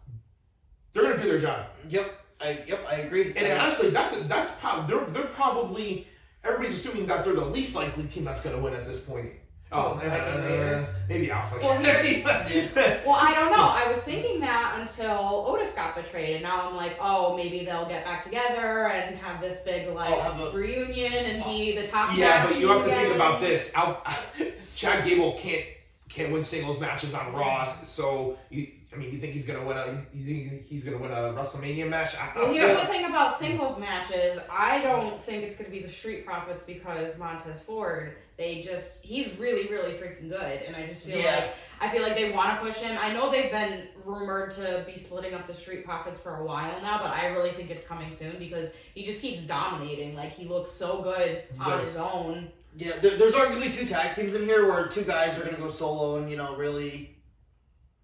[0.92, 1.66] they're gonna do their job.
[1.90, 2.06] Yep.
[2.40, 2.80] I yep.
[2.88, 3.32] I agree.
[3.36, 6.06] And I- honestly, that's that's probably they're they're probably
[6.42, 9.32] everybody's assuming that they're the least likely team that's going to win at this point.
[9.74, 10.82] Oh, Oh, Raiders.
[10.84, 11.58] Uh, maybe Alpha.
[11.60, 11.74] Well.
[13.04, 13.62] Well, I don't know.
[13.64, 17.88] I was thinking that until Otis got betrayed, and now I'm like, oh, maybe they'll
[17.88, 21.86] get back together and have this big like Oh, a- reunion and be oh, the
[21.86, 22.16] top.
[22.16, 23.74] yeah, but you have to think about this.
[23.74, 24.02] Al-
[24.76, 25.64] Chad Gable can't
[26.08, 28.68] can't win singles matches on Raw, so you.
[28.94, 29.86] I mean, you think he's gonna win a?
[30.12, 32.14] You think he's gonna win a WrestleMania match?
[32.16, 32.80] I Well, don't here's know.
[32.80, 34.38] the thing about singles matches.
[34.50, 38.16] I don't think it's going to be the Street Profits because Montez Ford.
[38.36, 41.36] They just he's really really freaking good, and I just feel Yeah.
[41.36, 42.96] like I feel like they want to push him.
[43.00, 46.80] I know they've been rumored to be splitting up the Street Profits for a while
[46.82, 50.14] now, but I really think it's coming soon because he just keeps dominating.
[50.16, 52.50] Like he looks so good He on his own.
[52.76, 55.70] Yeah, there, there's arguably two tag teams in here where two guys are gonna go
[55.70, 57.13] solo and you know really,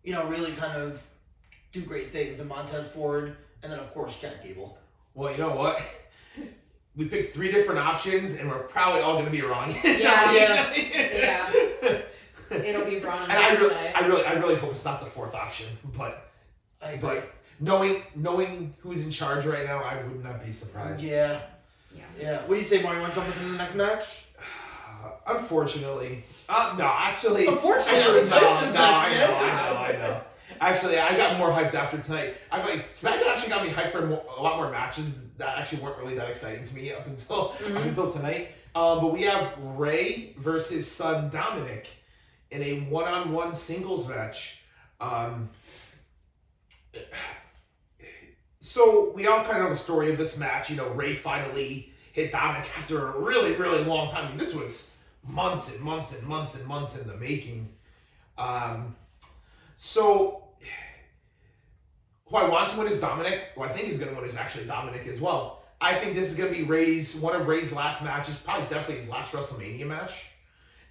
[0.04, 1.02] you know really kind of
[1.72, 2.40] do great things.
[2.40, 4.78] And Montez Ford, and then of course Chad Gable.
[5.14, 5.80] Well, you know what?
[6.96, 9.72] We picked three different options, and we're probably all gonna be wrong.
[9.84, 10.32] Yeah.
[10.32, 10.72] Yeah.
[10.74, 12.00] Yeah.
[12.50, 15.06] It'll be Braun and, And I really, I really, I really hope it's not the
[15.06, 15.68] fourth option.
[15.96, 16.30] But,
[16.82, 17.08] I agree.
[17.08, 21.02] but knowing, knowing who's in charge right now, I would not be surprised.
[21.04, 21.42] Yeah,
[21.96, 22.02] Yeah.
[22.20, 22.38] yeah.
[22.46, 23.02] What do you say, Mario?
[23.02, 24.24] Want to jump into the next match?
[24.90, 29.36] Uh, unfortunately, uh, no, actually, Unfortunately, actually, I'm no, no, I know.
[29.36, 30.20] I know, I know.
[30.60, 32.34] Actually, I got more hyped after tonight.
[32.50, 35.82] I like SmackDown actually got me hyped for more, a lot more matches that actually
[35.82, 37.86] weren't really that exciting to me up until up Mhm.
[37.86, 38.48] until tonight.
[38.74, 41.86] Um, but we have Rey versus son Dominic
[42.50, 44.60] in a one-on-one singles match.
[45.00, 45.48] Um,
[48.60, 50.68] so we all kind of know the story of this match.
[50.70, 51.89] You know, Ray finally
[52.22, 54.26] hit Dominic after a really, really long time.
[54.26, 57.68] I mean, this was months and months and months and months in the making.
[58.38, 58.96] Um,
[59.76, 60.44] so
[62.26, 63.48] who I want to win is Dominic.
[63.54, 65.62] Who I think is going to win is actually Dominic as well.
[65.80, 68.96] I think this is going to be Rey's one of Rey's last matches, probably definitely
[68.96, 70.30] his last WrestleMania match,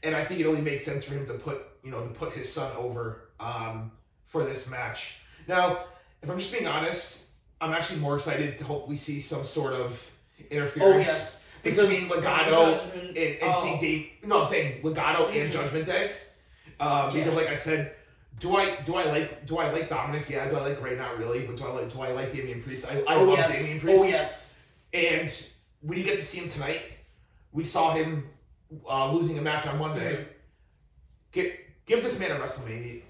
[0.01, 2.33] and I think it only makes sense for him to put you know to put
[2.33, 3.91] his son over um,
[4.25, 5.21] for this match.
[5.47, 5.85] Now,
[6.23, 7.27] if I'm just being honest,
[7.61, 10.09] I'm actually more excited to hopefully see some sort of
[10.49, 13.78] interference Oh yes, because between Legado and, and oh.
[13.82, 14.08] Dave.
[14.23, 15.52] No, I'm saying Legado and Mhm.
[15.52, 16.12] Judgment Day.
[16.80, 17.34] Um, because, Yeah.
[17.34, 17.93] like I said,
[18.39, 20.30] do I do I like do I like Dominic?
[20.30, 20.47] Yeah.
[20.47, 20.95] Do I like Rey?
[20.95, 21.41] Not really.
[21.45, 22.86] But do I like do I like Damian Priest?
[22.89, 24.02] I, I oh love yes, Damian Priest.
[24.02, 24.54] oh yes.
[24.93, 25.47] And
[25.82, 26.82] when you get to see him tonight,
[27.52, 28.28] we saw him
[28.89, 30.15] uh, losing a match on Monday.
[30.15, 30.25] Mhm.
[31.32, 33.02] Get give this man a WrestleMania,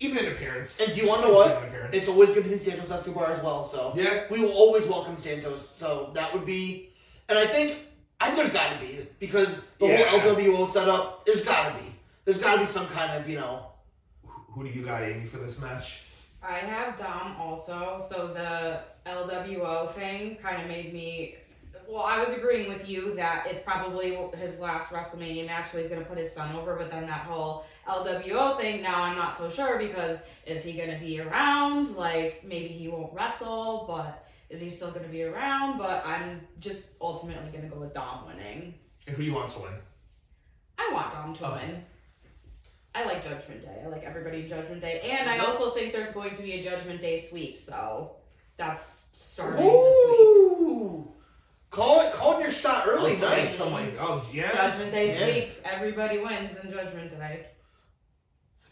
[0.00, 0.80] even an appearance.
[0.80, 1.50] And do you wanna know give what?
[1.50, 1.96] him an appearance.
[1.96, 3.62] It's always good to see Santos Escobar as well.
[3.64, 4.24] So yeah.
[4.30, 5.66] we will always welcome Santos.
[5.68, 6.90] So that would be,
[7.28, 7.78] and I think
[8.20, 10.08] I think there's got to be because the Yeah.
[10.08, 11.24] whole LWO setup.
[11.24, 11.90] There's got to be.
[12.24, 13.66] There's got to be some kind of you know.
[14.52, 16.02] Who do you got, Amy, for this match?
[16.42, 21.36] I have Dom also, so the LWO thing kind of made me.
[21.90, 25.88] Well, I was agreeing with you that it's probably his last WrestleMania match, so he's
[25.88, 26.76] going to put his son over.
[26.76, 30.90] But then that whole LWO thing, now I'm not so sure because is he going
[30.90, 31.96] to be around?
[31.96, 35.78] Like, maybe he won't wrestle, but is he still going to be around?
[35.78, 38.74] But I'm just ultimately going to go with Dom winning.
[39.08, 39.72] And who do you want to win?
[40.78, 41.66] I want Dom to Okay.
[41.66, 41.84] win.
[42.94, 43.82] I like Judgment Day.
[43.84, 45.00] I like everybody in Judgment Day.
[45.00, 48.12] And I also think there's going to be a Judgment Day sweep, so
[48.56, 50.20] that's starting the sweep.
[50.20, 50.29] Ooh,
[51.70, 53.12] call it, call your shot early.
[53.12, 53.54] Also, like, nice.
[53.54, 54.50] some like, oh yeah.
[54.50, 55.24] Judgment Day Yeah.
[55.46, 55.56] sweep.
[55.64, 57.46] Everybody wins in Judgment Day.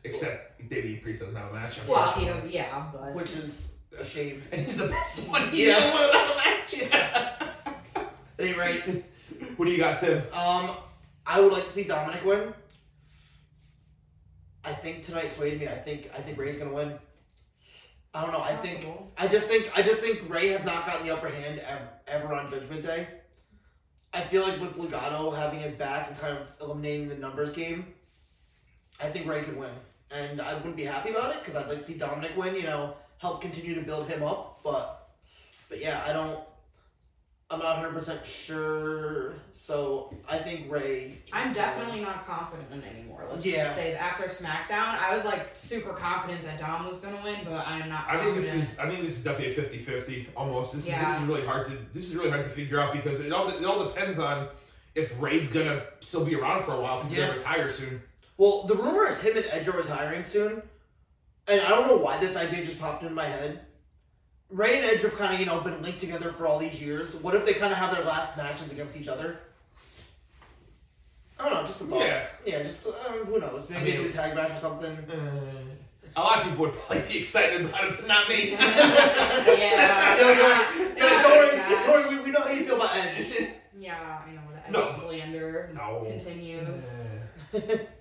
[0.04, 1.78] Except Damian Priest doesn't have a match.
[1.86, 3.14] Well, he does, yeah, but.
[3.14, 4.42] Which is a shame.
[4.52, 5.50] And he's the best one.
[5.50, 5.80] He's Yeah.
[5.80, 7.94] the one without a match.
[7.96, 9.04] At any rate,
[9.56, 10.18] What do you got, Tim?
[10.32, 10.70] um,
[11.26, 12.54] I would like to see Dominic win.
[14.64, 15.66] I think tonight swayed me.
[15.68, 16.98] I think I think Rey's gonna win.
[18.14, 18.40] I don't know.
[18.40, 19.12] I think Possible.
[19.18, 22.34] I just think I just think Rey has not gotten the upper hand ever, ever
[22.34, 23.08] on Judgment Day.
[24.14, 27.86] I feel like with Legado having his back and kind of eliminating the numbers game,
[29.00, 29.72] I think Rey could win,
[30.10, 32.54] and I wouldn't be happy about it because I'd like to see Dominic win.
[32.56, 34.60] You know, help continue to build him up.
[34.64, 35.08] But
[35.68, 36.40] but yeah, I don't.
[37.50, 39.32] I'm not 100 percent sure.
[39.54, 41.14] So I think Rey.
[41.32, 43.26] I'm definitely not confident anymore.
[43.30, 43.64] Let's Yeah.
[43.64, 47.38] just say that after SmackDown, I was like super confident that Dom was gonna win,
[47.44, 48.04] but I'm not.
[48.06, 50.74] I think this is I think this is definitely a 50-50 almost.
[50.74, 53.20] This is this is really hard to this is really hard to figure out because
[53.20, 54.48] it all it all depends on
[54.94, 57.28] if Rey's gonna still be around for a while if he's Yeah.
[57.28, 58.02] gonna retire soon.
[58.36, 60.62] Well, the rumor is him and Edge are retiring soon,
[61.48, 63.64] and I don't know why this idea just popped in my head.
[64.50, 67.14] Rey and Edge have kind of you know been linked together for all these years.
[67.16, 69.38] What if they kind of have their last matches against each other?
[71.38, 72.00] I don't know, just a thought.
[72.00, 72.26] Yeah.
[72.46, 72.92] Yeah, just um,
[73.26, 73.68] who knows?
[73.70, 74.96] Maybe I mean- they do a tag match or something.
[76.16, 78.50] a lot of people would probably be excited about it, but not me.
[78.52, 79.46] Yeah.
[79.58, 81.86] Yeah, don't worry, gosh.
[81.86, 82.08] don't.
[82.18, 83.50] We, we know how you feel about Edge.
[83.78, 84.90] Yeah, I know that No.
[84.98, 86.04] Slander No.
[86.08, 87.26] continues.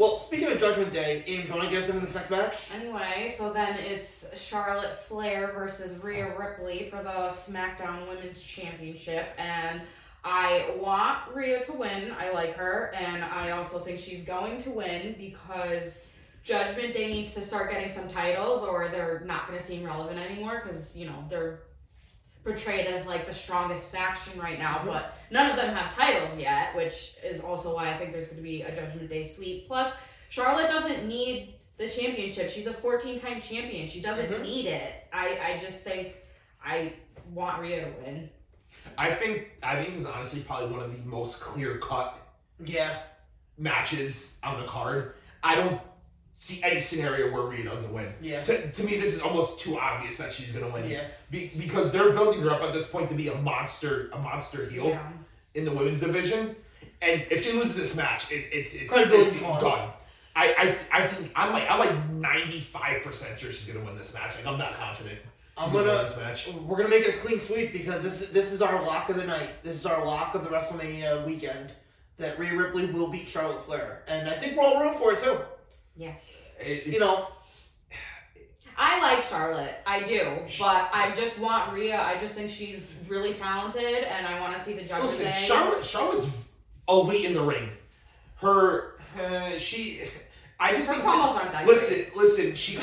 [0.00, 2.30] well, speaking of Judgment Day, Aim, do you want to get us into this next
[2.30, 2.70] match?
[2.74, 9.82] Anyway, so then it's Charlotte Flair versus Rhea Ripley for the SmackDown Women's Championship, and
[10.24, 12.14] I want Rhea to win.
[12.18, 16.06] I like her, and I also think she's going to win because
[16.44, 20.18] Judgment Day needs to start getting some titles, or they're not going to seem relevant
[20.18, 21.60] anymore because you know they're
[22.44, 24.86] portrayed as like the strongest faction right now, Mhm.
[24.86, 28.38] but none of them have titles yet, which is also why I think there's going
[28.38, 29.66] to be a Judgment Day sweep.
[29.66, 29.92] Plus,
[30.30, 32.50] Charlotte doesn't need the championship.
[32.50, 33.88] She's a 14-time champion.
[33.88, 34.42] She doesn't Mhm.
[34.42, 35.06] need it.
[35.12, 36.16] I I just think
[36.64, 36.92] I
[37.30, 38.30] want Rhea to win.
[38.96, 42.18] I think I think this is honestly probably one of the most clear cut
[42.64, 42.98] Yeah.
[43.58, 45.14] matches on the card.
[45.42, 45.80] I don't
[46.40, 48.10] see any scenario where Rhea doesn't win.
[48.22, 48.42] Yeah.
[48.44, 50.88] To, to me, this is almost too obvious that she's gonna win.
[50.88, 51.04] Yeah.
[51.30, 54.64] Be, because they're building her up at this point to be a monster, a monster
[54.64, 55.06] heel Yeah.
[55.54, 56.56] in the women's division.
[57.02, 59.90] And if she loses this match, it, it's it's, Credibility's it's done.
[60.34, 64.14] I, I I think I'm like I'm like 95 percent sure she's gonna win this
[64.14, 64.36] match.
[64.36, 65.18] Like I'm not confident.
[65.58, 65.98] I'm she's win gonna.
[65.98, 66.48] win this match.
[66.66, 69.16] We're gonna make it a clean sweep because this is this is our lock of
[69.16, 69.62] the night.
[69.62, 71.72] This is our lock of the WrestleMania weekend.
[72.16, 75.18] That Rhea Ripley will beat Charlotte Flair, and I think we're all rooting for it
[75.18, 75.38] too.
[75.98, 76.14] It-
[76.60, 77.28] it- You know,
[78.76, 79.74] I like Charlotte.
[79.86, 80.20] I do,
[80.58, 82.00] but I just want Rhea.
[82.00, 85.32] I just think she's really talented, and I want to see the Judgment Listen, Day.
[85.38, 86.30] Charlotte Charlotte's
[86.88, 87.68] elite in the ring.
[88.36, 90.02] Her uh, she
[90.58, 92.78] I just Her think promos aren't that listen listen she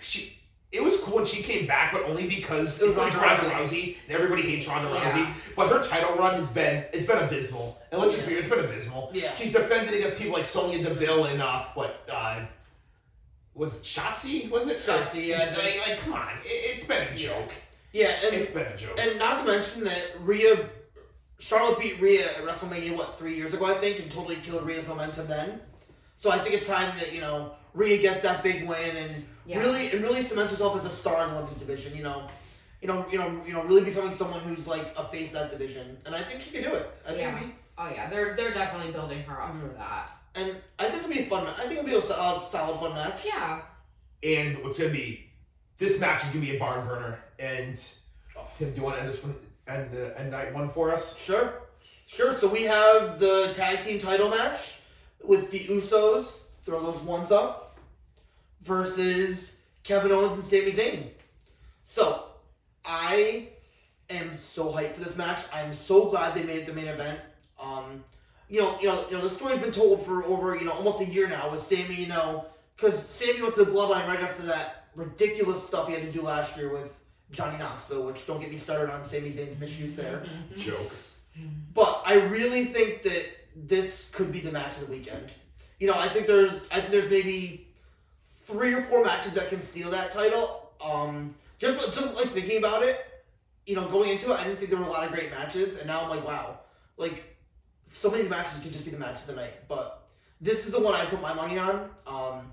[0.00, 0.38] she
[0.70, 3.96] it was cool when she came back, but only because It was Ronda Ronda Rousey,
[4.06, 5.10] and everybody hates Ronda Yeah.
[5.10, 5.28] Rousey.
[5.54, 8.60] But her title run has been it's been abysmal, and let's just be it's been
[8.64, 9.10] abysmal.
[9.12, 9.34] Yeah.
[9.34, 12.40] She's defended against people like Sonya Deville and uh, what uh,
[13.54, 14.50] was it Shotzi?
[14.50, 17.52] Wasn't it Shotzi, yeah, Like, like, come on, it, it's been a joke.
[17.92, 18.98] Yeah, and It's been a joke.
[18.98, 20.56] and not to mention that Rhea,
[21.38, 24.86] Charlotte beat Rhea at WrestleMania what three years ago I think, and totally killed Rhea's
[24.88, 25.60] momentum then.
[26.16, 29.58] So I think it's time that you know Rhea gets that big win and Yeah.
[29.58, 31.94] really and really cements herself as a star in the women's division.
[31.96, 32.28] You know,
[32.80, 35.50] you know, you know, you know, really becoming someone who's like a face of that
[35.50, 36.90] division, and I think she can do it.
[37.06, 37.36] I Yeah.
[37.36, 39.60] it'd be- Oh yeah, they're they're definitely building her up Mhm.
[39.60, 40.10] for that.
[40.34, 41.44] And I think this will be a fun.
[41.44, 43.24] ma- I think it'll be a solid, solid fun match.
[43.26, 43.62] Yeah.
[44.22, 45.28] and what's gonna be
[45.78, 47.18] this match is gonna be a barn burner.
[47.38, 47.78] And
[48.36, 48.46] Oh.
[48.58, 49.34] Tim, do you want to end this one
[49.68, 51.16] end the end night one for us?
[51.18, 51.52] Sure,
[52.06, 52.32] sure.
[52.32, 54.78] So we have the tag team title match
[55.22, 56.40] with the Usos.
[56.64, 57.76] Throw those ones up
[58.62, 61.10] versus Kevin Owens and Sami Zayn.
[61.84, 62.24] So
[62.84, 63.48] I
[64.10, 65.40] am so hyped for this match.
[65.52, 67.18] I'm so glad they made it the main event.
[67.60, 68.04] Um,
[68.52, 71.00] you know, you know, you know, the story's been told for over you know almost
[71.00, 71.94] a year now with Sami.
[71.94, 72.44] You know,
[72.76, 76.20] because Sami went to the Bloodline right after that ridiculous stuff he had to do
[76.20, 76.92] last year with
[77.30, 78.04] Johnny Knoxville.
[78.04, 80.22] Which don't get me started on Sami Zayn's misuse there.
[80.26, 80.56] Mhm.
[80.58, 80.92] Joke.
[81.72, 83.24] But I really think that
[83.56, 85.32] this could be the match of the weekend.
[85.80, 87.68] You know, I think there's I think there's maybe
[88.28, 90.72] three or four matches that can steal that title.
[90.84, 93.06] Um, just just like thinking about it,
[93.66, 95.78] you know, going into it, I didn't think there were a lot of great matches,
[95.78, 96.58] and now I'm like, wow,
[96.98, 97.31] like
[97.92, 99.68] so many matches could just be the match of the night.
[99.68, 100.02] But
[100.40, 101.90] this is the one I put my money on.
[102.06, 102.52] Um,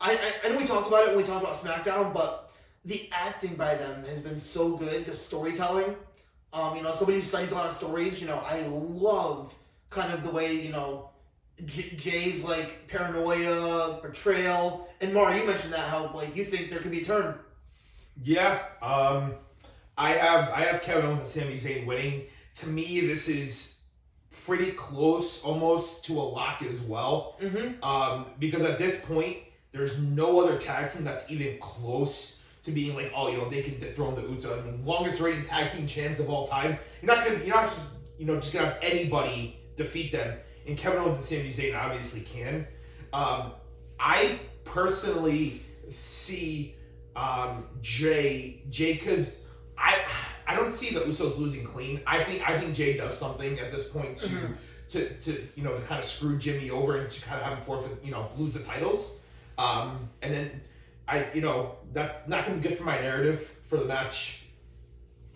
[0.00, 2.50] I, I I know we talked about it when we talked about SmackDown, but
[2.84, 5.04] the acting by them has been so good.
[5.06, 5.96] The storytelling.
[6.52, 9.54] Um, you know, somebody who studies a lot of stories, you know, I love
[9.90, 11.10] kind of the way, you know,
[11.64, 16.80] J- Jey's like paranoia, portrayal, and Mara, you mentioned that how like you think there
[16.80, 17.34] could be a turn.
[18.22, 19.34] Yeah, um,
[19.96, 22.24] I have I have Kevin Owens and Sami Zayn winning.
[22.56, 23.79] To me, this is
[24.50, 27.36] pretty close, almost to a lock as well.
[27.40, 27.84] Mm-hmm.
[27.84, 29.36] Um, because at this point,
[29.70, 33.62] there's no other tag team that's even close to being like, oh, you know, they
[33.62, 34.60] can dethrone the Usos.
[34.60, 36.76] I mean, longest reigning tag team champs of all time.
[37.00, 37.80] You're not gonna, you're not just,
[38.18, 40.36] you know, just gonna have anybody defeat them.
[40.66, 42.66] And Kevin Owens and Sami Zayn obviously can.
[43.12, 43.52] Um,
[44.00, 46.74] I personally see
[47.14, 49.30] um, Jay Jacobs.
[49.78, 50.04] I
[50.50, 52.00] I don't see the Usos losing clean.
[52.08, 54.56] I think I think Jey does something at this point to Mhm.
[54.90, 57.56] to, to you know to kind of screw Jimmy over and to kind of have
[57.58, 59.18] him forfeit you know lose the titles.
[59.58, 60.60] Um, and then
[61.06, 64.42] I you know that's not going to be good for my narrative for the match.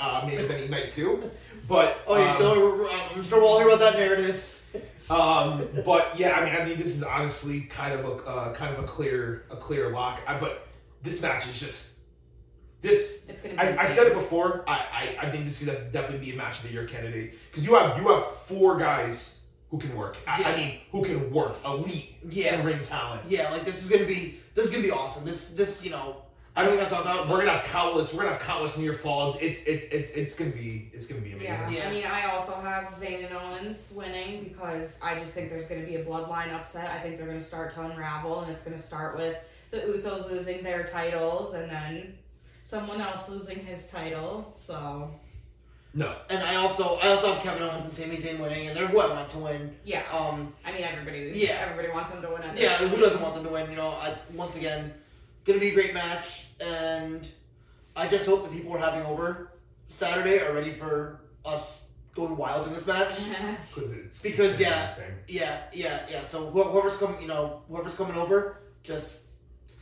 [0.00, 1.30] Uh, main eventing night two,
[1.68, 4.36] but Oh, yeah, um, don't, I'm sure we'll hear about that narrative.
[5.10, 8.74] um, but yeah, I mean, I think this is honestly kind of a uh, kind
[8.74, 10.20] of a clear a clear lock.
[10.26, 10.66] I, but
[11.04, 11.93] this match is just
[12.84, 13.22] this.
[13.28, 13.60] It's gonna be.
[13.60, 14.64] I, I said it before.
[14.68, 17.66] I, I, I think this could definitely be a match of the year candidate because
[17.66, 20.16] you have you have four guys who can work.
[20.28, 23.22] I, I mean, who can work, elite Yeah, in ring talent.
[23.28, 25.24] yeah, like this is gonna be this is gonna be awesome.
[25.24, 26.18] This this you know
[26.56, 27.28] I don't think I talked about.
[27.28, 28.14] We're gonna have countless.
[28.14, 29.36] We're gonna have countless near falls.
[29.42, 31.52] It's it's it's it's gonna be it's gonna be amazing.
[31.52, 31.70] Yeah.
[31.70, 31.88] Yeah.
[31.88, 35.80] I mean, I also have Zayn and Owens winning because I just think there's going
[35.80, 36.90] to be a bloodline upset.
[36.90, 39.36] I think they're going to start to unravel, and it's going to start with
[39.72, 42.14] the Usos losing their titles, and then
[42.64, 44.52] someone else losing his title.
[44.56, 45.10] So
[45.94, 48.88] No, And I also I also have Kevin Owens and Sami Zayn winning, and they're
[48.88, 49.76] who I want to win.
[49.84, 51.58] yeah, Um, I mean, everybody, Yeah.
[51.62, 52.42] everybody wants them to win.
[52.42, 52.90] At yeah, point.
[52.90, 53.70] who doesn't want them to win?
[53.70, 54.92] You know, I, once again,
[55.44, 57.28] gonna be a great match, and
[57.94, 59.52] I just hope that people we're having over
[59.86, 61.84] Saturday are ready for us
[62.14, 63.14] going wild in this match.
[63.74, 64.90] because it's Because, it's yeah.
[65.28, 66.22] Yeah, yeah, yeah.
[66.24, 69.23] So whoever's coming, you know, whoever's coming over, just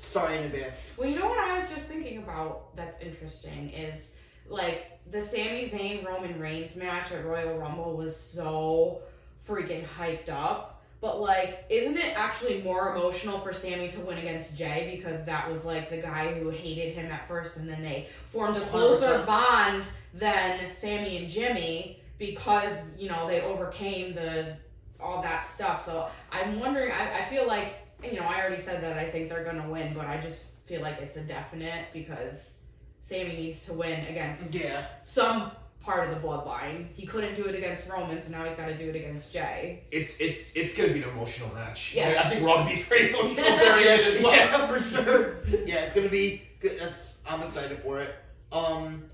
[0.04, 0.94] sorry in advance.
[0.98, 4.16] Well, you know what I was just thinking about that's interesting is
[4.48, 9.02] like the Sami Zayn Roman Reigns match at Royal Rumble was so
[9.46, 10.82] freaking hyped up.
[11.00, 15.50] But like, isn't it actually more emotional for Sami to win against Jey because that
[15.50, 19.18] was like the guy who hated him at first, and then they formed a closer
[19.18, 19.26] 100%.
[19.26, 19.84] bond
[20.14, 24.56] than Sami and Jimmy because you know they overcame the
[25.00, 25.84] all that stuff.
[25.84, 26.92] So I'm wondering.
[26.92, 29.94] I, I feel like you know I already said that I think they're gonna win,
[29.94, 32.58] but I just feel like it's a definite because
[33.00, 35.50] Sami needs to win against Yeah, some
[35.80, 36.86] part of the bloodline.
[36.94, 39.82] He couldn't do it against Roman, so now he's got to do it against Jey.
[39.90, 41.94] It's it's it's gonna be an emotional match.
[41.94, 42.24] Yes.
[42.24, 44.32] I think we're all gonna be very emotional during yeah, it as well.
[44.34, 45.36] yeah, for sure.
[45.66, 46.78] Yeah, it's gonna be good.
[46.78, 48.14] That's I'm excited for it.
[48.52, 49.04] Um,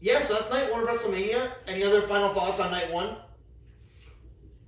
[0.00, 1.52] yeah, so that's night one of WrestleMania.
[1.66, 3.16] Any other final thoughts on night one?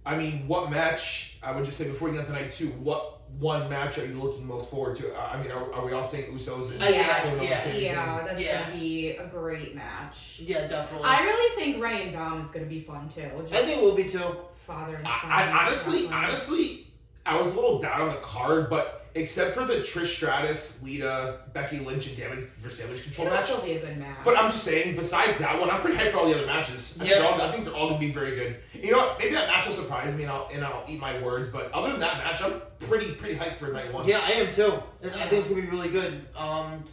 [0.07, 1.39] I mean, what match?
[1.43, 4.21] I would just say before we get into night two, what one match are you
[4.21, 5.15] looking most forward to?
[5.15, 8.23] Uh, I mean, are, are we all saying Usos and Uh, yeah, Kevin yeah, Yeah,
[8.27, 8.63] that's Yeah.
[8.69, 10.41] gonna be a great match.
[10.41, 11.07] Yeah, definitely.
[11.09, 13.31] I really think Rey and Dom is gonna be fun too.
[13.49, 14.37] Just I think it will be too.
[14.67, 15.31] father and son.
[15.31, 16.87] I honestly, honestly,
[17.27, 21.39] I was a little down on the card, but except for the Trish Stratus, Lita,
[21.53, 23.47] Becky Lynch, and Damage versus Damage Control it'll match.
[23.47, 24.19] still be a good match.
[24.25, 26.99] But I'm just saying, besides that one, I'm pretty hyped for all the other matches.
[27.01, 27.11] I, Yeah.
[27.11, 28.57] think, they're all, I think they're all gonna be very good.
[28.75, 29.19] You know what?
[29.19, 31.49] Maybe that match will surprise me, and I'll and I'll eat my words.
[31.49, 34.07] But other than that match, I'm pretty pretty hyped for night one.
[34.09, 34.73] Yeah, I am too.
[35.05, 36.27] I think it's gonna be really good.
[36.37, 36.85] Um,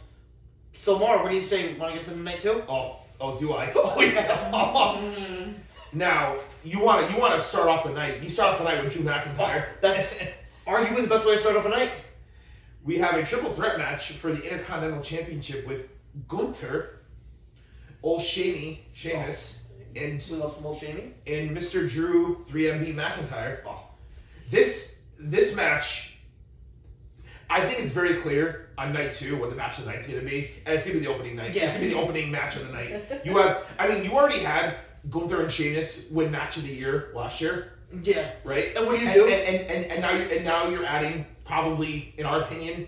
[0.74, 1.74] so Mara, what do you say?
[1.74, 2.62] Want to get some night two?
[2.68, 3.66] Oh, oh, do I?
[3.74, 4.96] Oh yeah.
[4.96, 5.54] Mhm.
[5.92, 8.22] now you want to you want to start off the night.
[8.22, 9.66] You start off the night with Drew McIntyre.
[9.80, 10.20] That's
[10.66, 11.90] arguably the best way to start off a night.
[12.84, 15.88] We have a triple threat match for the Intercontinental Championship with
[16.28, 17.00] Gunther,
[18.02, 20.00] Old Shamey, Sheamus, oh.
[20.00, 21.14] and We love some old shaming.
[21.26, 21.88] and Mr.
[21.90, 23.60] Drew 3MB McIntyre.
[23.66, 23.84] Oh.
[24.50, 26.16] This this match,
[27.48, 30.20] I think it's very clear on night two what the match of the night's gonna
[30.22, 31.54] be, and it's gonna be the opening night.
[31.54, 31.64] Yeah.
[31.64, 33.04] It's gonna be the opening match of the night.
[33.24, 34.76] You have, I mean, you already had
[35.10, 37.72] Gunther and Sheamus win match of the year last year,
[38.02, 38.32] Yeah.
[38.44, 38.74] right?
[38.76, 39.28] And what do you And, do?
[39.28, 42.86] and, and, and, and now you and now you're adding probably, in our opinion,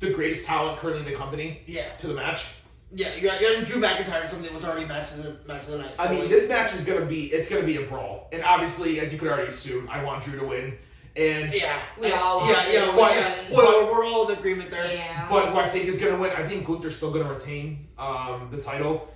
[0.00, 1.94] the greatest talent currently in the company yeah.
[1.98, 2.54] to the match.
[2.94, 3.14] Yeah.
[3.14, 5.70] You got, you got Drew McIntyre, something that was already match of the match of
[5.70, 5.94] the night.
[5.98, 9.00] I mean, like, this match is gonna be it's gonna be a brawl, and obviously,
[9.00, 10.76] as you could already assume, I want Drew to win.
[11.14, 11.78] And Yeah.
[12.00, 12.54] We I- all Yeah.
[12.54, 12.84] want Yeah.
[12.86, 13.28] Drew well, to yeah.
[13.28, 13.38] win.
[13.38, 13.92] Spoiler.
[13.92, 14.92] We're all in agreement there.
[14.94, 15.26] Yeah.
[15.28, 18.60] but who I think is gonna win, I think Gunther's still gonna retain um, the
[18.60, 19.08] title.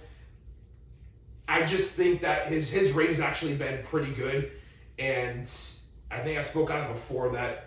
[1.49, 4.53] I just think that his his reign's actually been pretty good,
[4.99, 5.49] and
[6.11, 7.66] I think I spoke on it before that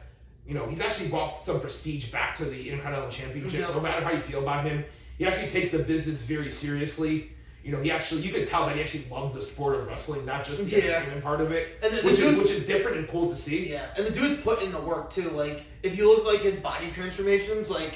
[0.50, 3.60] you know he's actually brought some prestige back to the Intercontinental Championship.
[3.62, 3.68] Yeah.
[3.74, 4.84] No matter how you feel about him,
[5.20, 7.32] he actually takes the business very seriously.
[7.64, 10.26] You know, he actually you can tell that he actually loves the sport of wrestling,
[10.26, 10.78] not just the Yeah.
[10.78, 13.36] entertainment part of it, And the, the which is which is different and cool to
[13.36, 13.70] see.
[13.70, 15.30] yeah, and the dude's put in the work too.
[15.30, 17.94] Like, if you look like his body transformations, like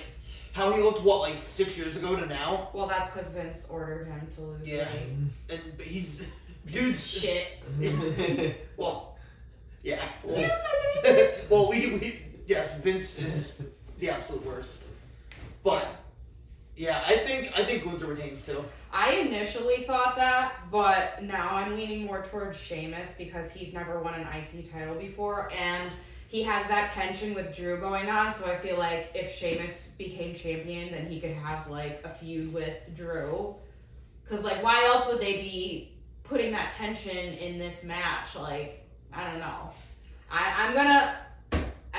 [0.52, 4.06] how he looked what like six years ago to now, well, that's because Vince ordered
[4.08, 4.88] him to lose Yeah.
[4.94, 5.02] weight.
[5.50, 6.20] and he's
[6.68, 7.48] Dude, dude's shit.
[8.78, 9.18] Well,
[9.82, 10.00] yeah.
[10.24, 10.62] Well, that's
[10.96, 11.34] my baby.
[11.50, 13.64] well, we, we yes, Vince is
[14.00, 14.88] the absolute worst.
[15.64, 15.88] But
[16.76, 18.64] yeah, I think I think Gunther retains too.
[18.92, 24.16] I initially thought that, but now I'm leaning more towards Sheamus because he's never won
[24.16, 25.94] an IC title before, and
[26.28, 28.34] he has that tension with Drew going on.
[28.34, 32.52] So I feel like if Sheamus became champion, then he could have like a feud
[32.52, 33.56] with Drew.
[34.24, 35.92] Because like, why else would they be
[36.24, 38.36] putting that tension in this match?
[38.36, 38.84] Like,
[39.14, 39.70] I don't know.
[40.32, 41.18] I I'm gonna.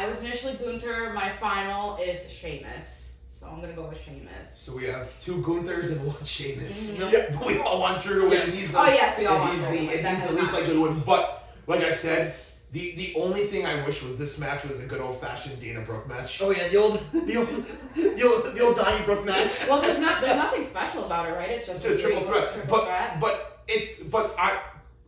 [0.05, 1.13] I was initially Gunther.
[1.15, 4.51] My final is Sheamus, so I'm gonna go with Sheamus.
[4.51, 6.99] So we have two Gunthers and one Sheamus.
[6.99, 7.11] Mhm.
[7.11, 8.33] Yeah, we all want Drew to win.
[8.33, 8.53] Yes.
[8.55, 9.99] He's the, Oh yes, we all want he's Drew to the, win.
[10.07, 11.01] and he's the least not likely to win.
[11.01, 12.35] But like I said,
[12.73, 15.81] the the only thing I wish was this match was a good old fashioned Dana
[15.81, 16.43] Brooke match.
[16.43, 17.49] Oh yeah, the old the old
[17.95, 19.53] the old, the old Donnybrook match.
[19.71, 21.49] Well, there's not there's nothing special about it, right?
[21.49, 23.21] It's It's just a triple three- threat, triple but threat.
[23.23, 24.61] but it's but I.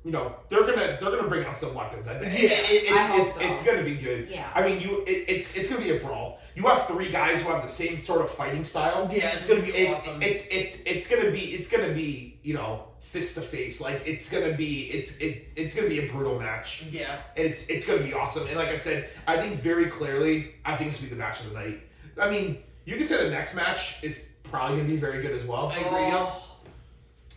[0.06, 2.06] You know they're gonna they're gonna bring out some weapons.
[2.06, 2.32] I bet.
[2.32, 3.40] Yeah, It- it- it's, I hope it's, so.
[3.40, 4.28] it's gonna be good.
[4.28, 4.48] Yeah.
[4.54, 6.38] I mean, you it, it's it's gonna be a brawl.
[6.54, 9.10] You have three guys who have the same sort of fighting style.
[9.12, 10.22] Yeah, it's gonna be awesome.
[10.22, 13.80] It's it's it's gonna be it's gonna be you know fist to face.
[13.80, 16.84] Like it's gonna be it's it it's gonna be a brutal match.
[16.92, 18.46] yeah, And it's it's gonna be awesome.
[18.46, 21.40] And like I said, I think very clearly, I think this will be the match
[21.40, 21.80] of the night.
[22.20, 25.42] I mean, you can say the next match is probably gonna be very good as
[25.44, 25.66] well.
[25.70, 26.10] I agree.
[26.16, 26.42] Oh,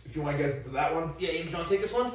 [0.06, 1.92] If you want to get into that one, Yeah, Ames, you want to take this
[1.92, 2.12] one?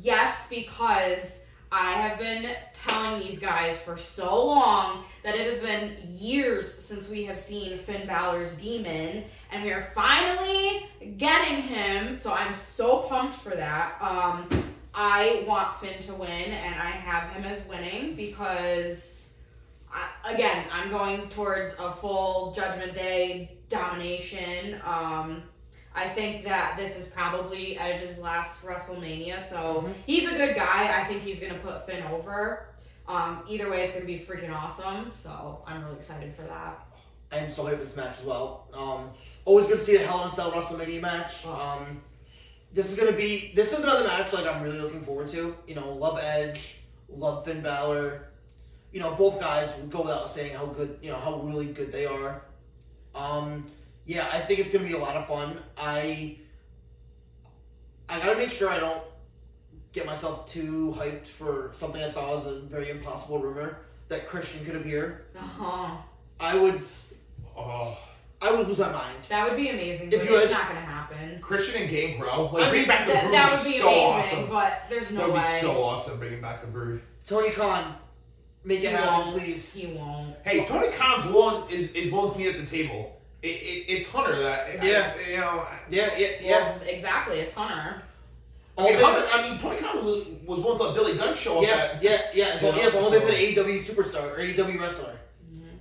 [0.00, 5.96] Yes, because I have been telling these guys for so long that it has been
[6.08, 10.86] years since we have seen Finn Balor's demon, and we are finally
[11.18, 12.16] getting him.
[12.16, 14.00] So I'm so pumped for that.
[14.00, 14.48] Um,
[14.94, 19.22] I want Finn to win, and I have him as winning because,
[19.92, 24.80] I, again, I'm going towards a full Judgment Day domination.
[24.84, 25.42] Um,
[25.98, 29.94] I think that this is probably Edge's last WrestleMania, so Mhm.
[30.06, 31.00] he's a good guy.
[31.00, 32.68] I think he's gonna put Finn over.
[33.08, 35.10] Um, either way, it's gonna be freaking awesome.
[35.14, 36.86] So I'm really excited for that.
[37.32, 38.68] I am so hyped for this match as well.
[38.72, 39.10] Um,
[39.44, 41.44] always good to see a Hell in a Cell WrestleMania match.
[41.46, 41.52] Oh.
[41.52, 42.00] Um,
[42.72, 45.56] this is gonna be this is another match like I'm really looking forward to.
[45.66, 48.28] You know, love Edge, love Finn Balor.
[48.92, 52.06] You know, both guys go without saying how good you know how really good they
[52.06, 52.42] are.
[53.14, 53.66] Um,
[54.08, 55.58] yeah, I think it's gonna be a lot of fun.
[55.76, 56.36] I
[58.08, 59.02] I gotta make sure I don't
[59.92, 63.78] get myself too hyped for something I saw as a very impossible rumor
[64.08, 65.26] that Christian could appear.
[65.38, 65.90] Uh-huh.
[66.40, 66.80] I would
[67.56, 67.98] oh,
[68.40, 69.18] I would lose my mind.
[69.28, 71.38] That would be amazing, If but you it's had- not gonna happen.
[71.42, 73.72] Christian and Gangrel, like I bring mean, back the That, Brood that would would be
[73.72, 74.48] be so amazing, awesome.
[74.50, 75.58] but there's that no would be way.
[75.60, 77.02] so awesome bringing back the Brood.
[77.26, 77.94] Tony Khan,
[78.64, 79.38] Make it He happen, won't.
[79.42, 79.72] please.
[79.72, 80.34] He won't.
[80.44, 83.17] Hey, Tony Khan's willing is is willing to meet at the table.
[83.42, 85.12] It, it, it's Hunter that Yeah.
[85.16, 85.66] I, you know.
[85.90, 86.50] Yeah, yeah, yeah.
[86.50, 87.38] Well, exactly.
[87.38, 88.02] It's Hunner.
[88.76, 91.34] I mean, they- Hunter, I mean, Tony Khan was, was willing to let Billy Gunn
[91.36, 91.64] show up.
[91.64, 92.44] yeah, yeah, yeah.
[92.54, 95.16] As yeah, as know, long so- it's an AEW superstar or AEW wrestler.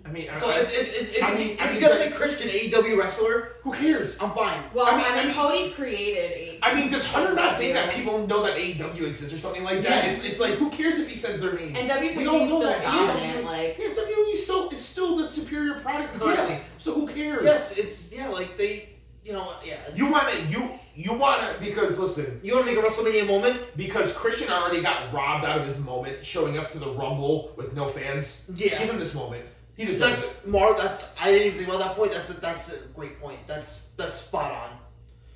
[0.07, 1.81] I mean, So I- it's, it, it, if, I you- mean- if I you mean,
[1.81, 4.17] gotta say Christian AEW wrestler, who cares?
[4.21, 4.63] I'm fine.
[4.73, 6.59] Well, I I mean- mean, I mean- Cody created a.
[6.63, 9.83] I mean, does Hunter not think that people know that AEW exists or something like
[9.83, 10.05] that?
[10.05, 10.11] Yeah.
[10.11, 11.75] It's, it's like, who cares if he says their name?
[11.75, 12.83] And WWE We is all know still that.
[12.83, 13.37] dominant.
[13.39, 16.59] AEW Like, yeah, WWE still is still the superior product currently.
[16.79, 17.43] So who cares?
[17.43, 18.89] Yes, it's yeah, like they,
[19.25, 19.75] you know, yeah.
[19.87, 22.87] It's, You want to you you want to because listen you want to make a
[22.87, 23.59] WrestleMania moment?
[23.77, 27.75] because Christian already got robbed out of his moment showing up to the Rumble with
[27.75, 28.49] no fans.
[28.55, 28.79] Yeah.
[28.79, 29.45] Give him this moment.
[29.77, 30.25] He deserves it.
[30.33, 30.75] That's Mar.
[30.75, 32.11] That's I didn't even think about that point.
[32.11, 33.39] That's a, that's a great point.
[33.47, 34.77] That's that's spot on.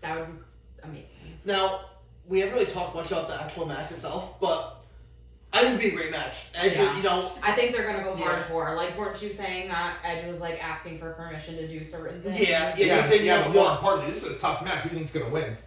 [0.01, 0.43] that would be
[0.83, 1.17] amazing.
[1.45, 1.81] Now
[2.27, 4.77] we haven't really talked much about the actual match itself, but
[5.53, 6.49] I think it'd be a great match.
[6.55, 6.95] Edge, Yeah.
[6.95, 8.43] you know, I think they're gonna go Yeah.
[8.47, 8.75] hardcore.
[8.75, 12.39] Like, weren't you saying that Edge was like asking for permission to do certain things?
[12.39, 13.75] Yeah, Yeah, you're saying he yeah, wants but more one.
[13.77, 14.83] importantly, this is a tough match.
[14.83, 15.57] Who do you think's gonna win?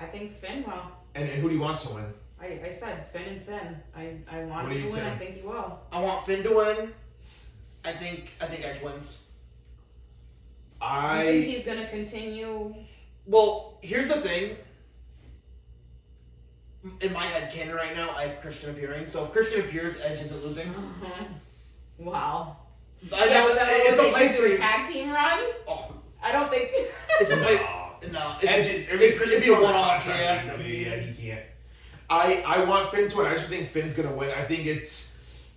[0.00, 0.82] I think Finn will.
[1.14, 2.06] And, and who do you want to win?
[2.40, 3.76] I, I said Finn and Finn.
[3.96, 5.04] I, I want him to you win.
[5.04, 5.78] I think he will.
[5.92, 6.92] I want Finn to win.
[7.84, 9.22] I think I think Edge wins.
[10.80, 12.74] I think he's gonna continue.
[13.26, 14.56] Well, here's the thing.
[17.00, 19.06] In my head canon right now, I have Christian appearing.
[19.06, 20.66] So if Christian appears, Edge isn't losing.
[20.66, 22.04] Mm-hmm.
[22.04, 22.56] Wow.
[23.12, 24.58] I yeah, know but then it's a they pipe do a dream.
[24.58, 25.38] tag team run?
[25.68, 26.70] Oh, I don't think.
[27.20, 27.60] it's a pipe.
[27.60, 28.10] No.
[28.12, 29.02] No, Edge it's, is, it,
[29.32, 30.04] it'd be a one-off.
[30.06, 30.44] Yeah.
[30.44, 31.44] Yeah, yeah, he can't.
[32.10, 33.26] I I want Finn to win.
[33.26, 34.30] I just think Finn's gonna win.
[34.30, 35.11] I think it's.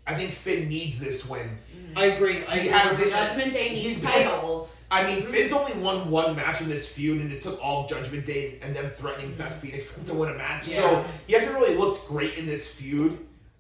[0.08, 1.50] I think Finn needs this win.
[1.76, 1.98] Mm-hmm.
[1.98, 2.46] I agree.
[2.46, 2.70] I He agree.
[2.70, 3.10] has it.
[3.10, 4.88] Judgment Day He's needs been- titles.
[4.92, 5.32] I mean, mm-hmm.
[5.32, 8.60] Finn's only won one match in this feud, and it took all of Judgment Day
[8.62, 9.40] and them threatening mm-hmm.
[9.40, 10.68] Beth Phoenix for him to win a match.
[10.68, 10.76] Yeah.
[10.82, 13.18] So he hasn't really looked great in this feud.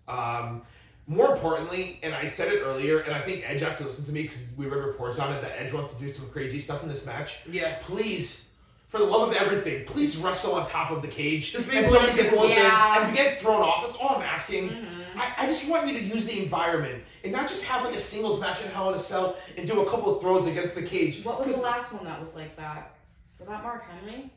[0.07, 0.61] Um,
[1.07, 4.11] more importantly, and I said it earlier, and I think Edge have to listen to
[4.11, 6.83] me because we read reports on it that Edge wants to do some crazy stuff
[6.83, 7.41] in this match.
[7.51, 7.77] Yeah.
[7.81, 8.44] Please,
[8.87, 11.51] for the love of everything, please wrestle on top of the cage.
[11.51, 13.07] Just make somebody get thing, one thrown- Yeah.
[13.07, 13.83] and get thrown off.
[13.85, 14.69] That's all I'm asking.
[14.69, 15.05] Mhm.
[15.17, 17.99] I, I just want you to use the environment and not just have like a
[17.99, 20.83] singles match in Hell in a Cell and do a couple of throws against the
[20.83, 21.23] cage.
[21.23, 22.95] What was the last one that was like that?
[23.39, 24.31] Was that Mark Henry?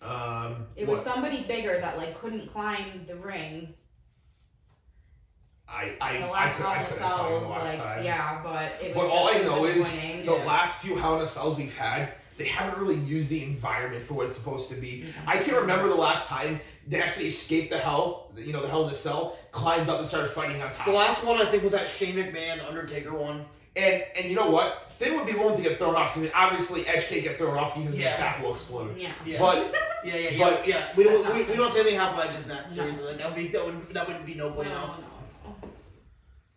[0.00, 0.94] Um, It what?
[0.96, 3.74] was somebody bigger that like couldn't climb the ring.
[5.68, 8.04] I I The I, last I in a couldn't was like time.
[8.04, 10.44] yeah, but it But was all just, I know is the Yeah.
[10.44, 14.14] last few Hell in a Cells we've had, they haven't really used the environment for
[14.14, 15.04] what it's supposed to be.
[15.06, 15.28] Mm-hmm.
[15.28, 18.82] I can't remember the last time they actually escaped the Hell, you know, the Hell
[18.84, 20.86] in the Cell, climbed up and started fighting on top.
[20.86, 23.44] The last one I think was that Shane McMahon Undertaker one.
[23.74, 24.90] And and you know what?
[24.98, 27.74] Finn would be willing to get thrown off because obviously Edge can't get thrown off
[27.74, 28.10] because Yeah.
[28.10, 28.96] his back will explode.
[28.98, 29.12] Yeah.
[29.24, 29.38] Yeah.
[29.38, 29.74] But
[30.04, 30.88] yeah, yeah, yeah, but- yeah.
[30.96, 32.64] We don't we, we don't say anything happen with Edge's neck.
[32.68, 32.74] No.
[32.74, 34.70] Seriously, like that would be that would that wouldn't be no No, bueno.
[34.70, 35.68] no, no.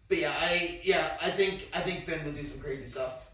[0.07, 3.24] But yeah, I yeah I think I think Finn would do some crazy stuff.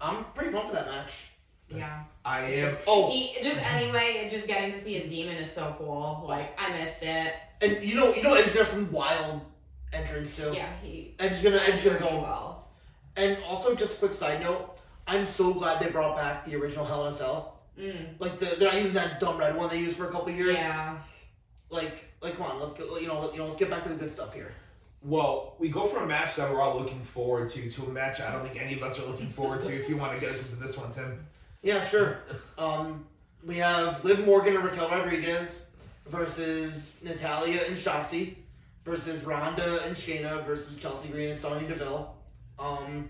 [0.00, 1.26] I'm pretty pumped for that match.
[1.68, 2.02] Yeah.
[2.24, 2.76] I am.
[2.86, 6.24] Oh, He, just anyway, just getting to see his demon is so cool.
[6.26, 7.34] Like I missed it.
[7.60, 9.42] and you know you know Edge's gonna have some wild
[9.92, 10.52] entrance too.
[10.54, 11.14] Yeah, he.
[11.18, 12.06] Edge's gonna I'm Edge's gonna go.
[12.20, 12.64] will.
[13.16, 16.84] And also, just a quick side note, I'm so glad they brought back the original
[16.84, 17.60] Hell in a Cell.
[17.78, 18.18] Mm.
[18.18, 20.56] Like the, they're not using that dumb red one they used for a couple years.
[20.56, 20.98] Yeah.
[21.70, 23.94] Like like come on, let's get you know you know let's get back to the
[23.96, 24.52] good stuff here.
[25.02, 28.20] Well, we go from a match that we're all looking forward to to a match
[28.20, 29.74] I don't think any of us are looking forward to.
[29.74, 31.24] If you want to get us into this one, Tim.
[31.62, 32.18] Yeah, sure.
[32.56, 33.06] Um,
[33.44, 35.68] we have Liv Morgan and Raquel Rodriguez
[36.06, 38.34] versus Natalya and Shotzi
[38.84, 42.14] versus Ronda and Shayna versus Chelsea Green and Sonya Deville.
[42.58, 43.08] Um,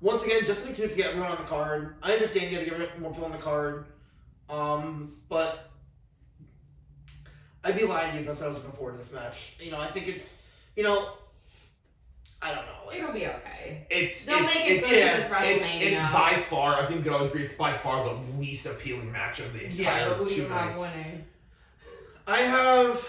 [0.00, 1.96] once again, just an to get everyone on the card.
[2.02, 3.86] I understand you got to get more people on the card,
[4.50, 5.70] um, but
[7.64, 9.56] I'd be lying to you if I said I was looking forward to this match.
[9.60, 10.42] You know, I think it's,
[10.76, 11.08] you know,
[12.42, 12.72] I don't know.
[12.86, 13.86] Like, It'll be okay.
[13.90, 15.92] It's They'll it's, make it it's, good yeah, it's it's, WrestleMania.
[15.92, 16.76] it's by far.
[16.80, 19.60] I think we can all agree it's by far the least appealing match of the
[19.60, 21.24] Yeah, entire but who do two you have winning?
[22.28, 23.08] I have.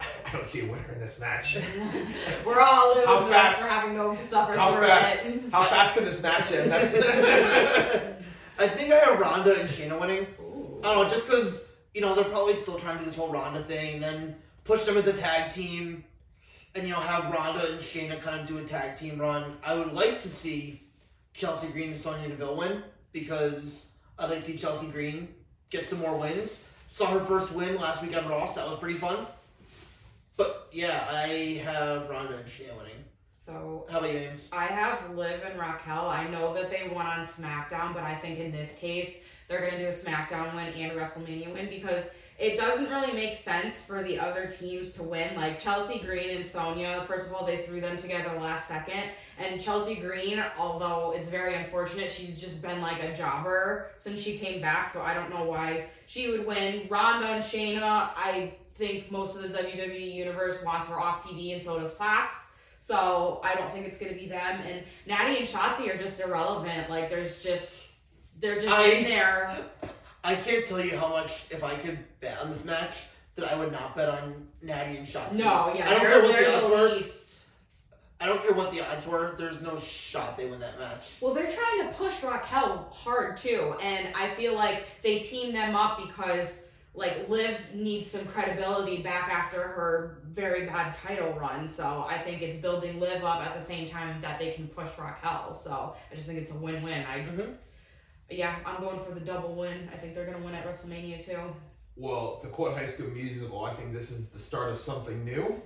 [0.00, 1.58] I don't see a winner in this match.
[2.44, 5.42] We're all How losers fast- for having to suffer how through fast- it.
[5.52, 6.70] How fast can this match end?
[6.72, 6.94] That's
[8.58, 10.26] I think I have Ronda and Shayna winning.
[10.40, 10.80] Ooh.
[10.84, 13.30] I don't know, just because, you know, they're probably still trying to do this whole
[13.32, 16.04] Ronda thing, and then push them as a tag team,
[16.74, 19.56] and, you know, have Ronda and Shayna kind of do a tag team run.
[19.64, 20.82] I would like to see
[21.34, 25.28] Chelsea Green and Sonya Deville win, because I'd like to see Chelsea Green
[25.70, 26.64] get some more wins.
[26.88, 29.26] Saw her first win last week on Ross, that was pretty fun.
[30.36, 33.04] But, yeah, I have Ronda and Shayna winning.
[33.44, 34.48] So How about you, Ames?
[34.52, 36.08] I have Liv and Raquel.
[36.08, 39.78] I know that they won on SmackDown, but I think in this case they're gonna
[39.78, 42.10] do a SmackDown win and a WrestleMania win because
[42.42, 45.36] it doesn't really make sense for the other teams to win.
[45.36, 49.04] Like Chelsea Green and Sonya, first of all, they threw them together last second.
[49.38, 54.38] And Chelsea Green, although it's very unfortunate, she's just been like a jobber since she
[54.38, 56.88] came back, so I don't know why she would win.
[56.90, 61.62] Ronda and Shayna, I think most of the WWE universe wants her off TV, and
[61.62, 62.50] so does Fox.
[62.80, 64.60] So I don't think it's gonna be them.
[64.66, 66.90] And Natty and Shotzi are just irrelevant.
[66.90, 67.72] Like there's just
[68.40, 69.56] they're just I- in there.
[70.24, 73.04] I can't tell you how much, if I could bet on this match,
[73.36, 75.34] that I would not bet on Natty and Shotzi.
[75.34, 76.94] No, yeah, I don't care what the odds were.
[76.94, 77.44] least.
[78.20, 79.34] I don't care what the odds were.
[79.36, 81.10] There's no shot they win that match.
[81.20, 85.74] Well, they're trying to push Raquel hard too, and I feel like they team them
[85.74, 86.62] up because
[86.94, 91.66] like Liv needs some credibility back after her very bad title run.
[91.66, 94.90] So I think it's building Liv up at the same time that they can push
[94.98, 95.54] Raquel.
[95.54, 97.04] So I just think it's a win-win.
[97.06, 97.52] I mm-hmm.
[98.32, 99.88] Yeah, I'm going for the double win.
[99.92, 101.38] I think they're gonna win at WrestleMania too.
[101.96, 105.60] Well, to quote High School Musical, I think this is the start of something new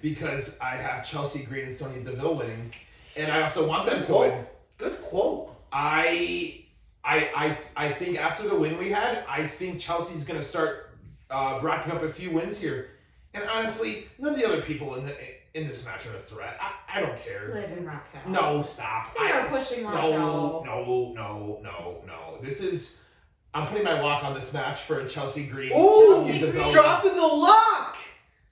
[0.00, 2.72] because I have Chelsea Green and Sonya Deville winning,
[3.16, 4.32] and I also want them to Quote.
[4.32, 4.46] win.
[4.78, 5.54] Good quote.
[5.72, 6.64] I,
[7.04, 7.30] I,
[7.76, 10.90] I, I think after the win we had, I think Chelsea's gonna start
[11.30, 12.90] uh, racking up a few wins here.
[13.34, 15.16] And honestly, none of the other people in the
[15.54, 16.58] in this match are a threat.
[16.60, 17.50] I, I don't care.
[17.54, 18.22] Liv and Raquel.
[18.28, 19.14] No, stop.
[19.16, 20.12] They I- are pushing Raquel.
[20.12, 22.38] no, no, no, no, no.
[22.42, 23.00] This is.
[23.54, 25.70] I'm putting my lock on this match for Chelsea Green.
[25.72, 26.72] Ooh, Sonya Chelsea Green.
[26.72, 27.96] Dropping the lock.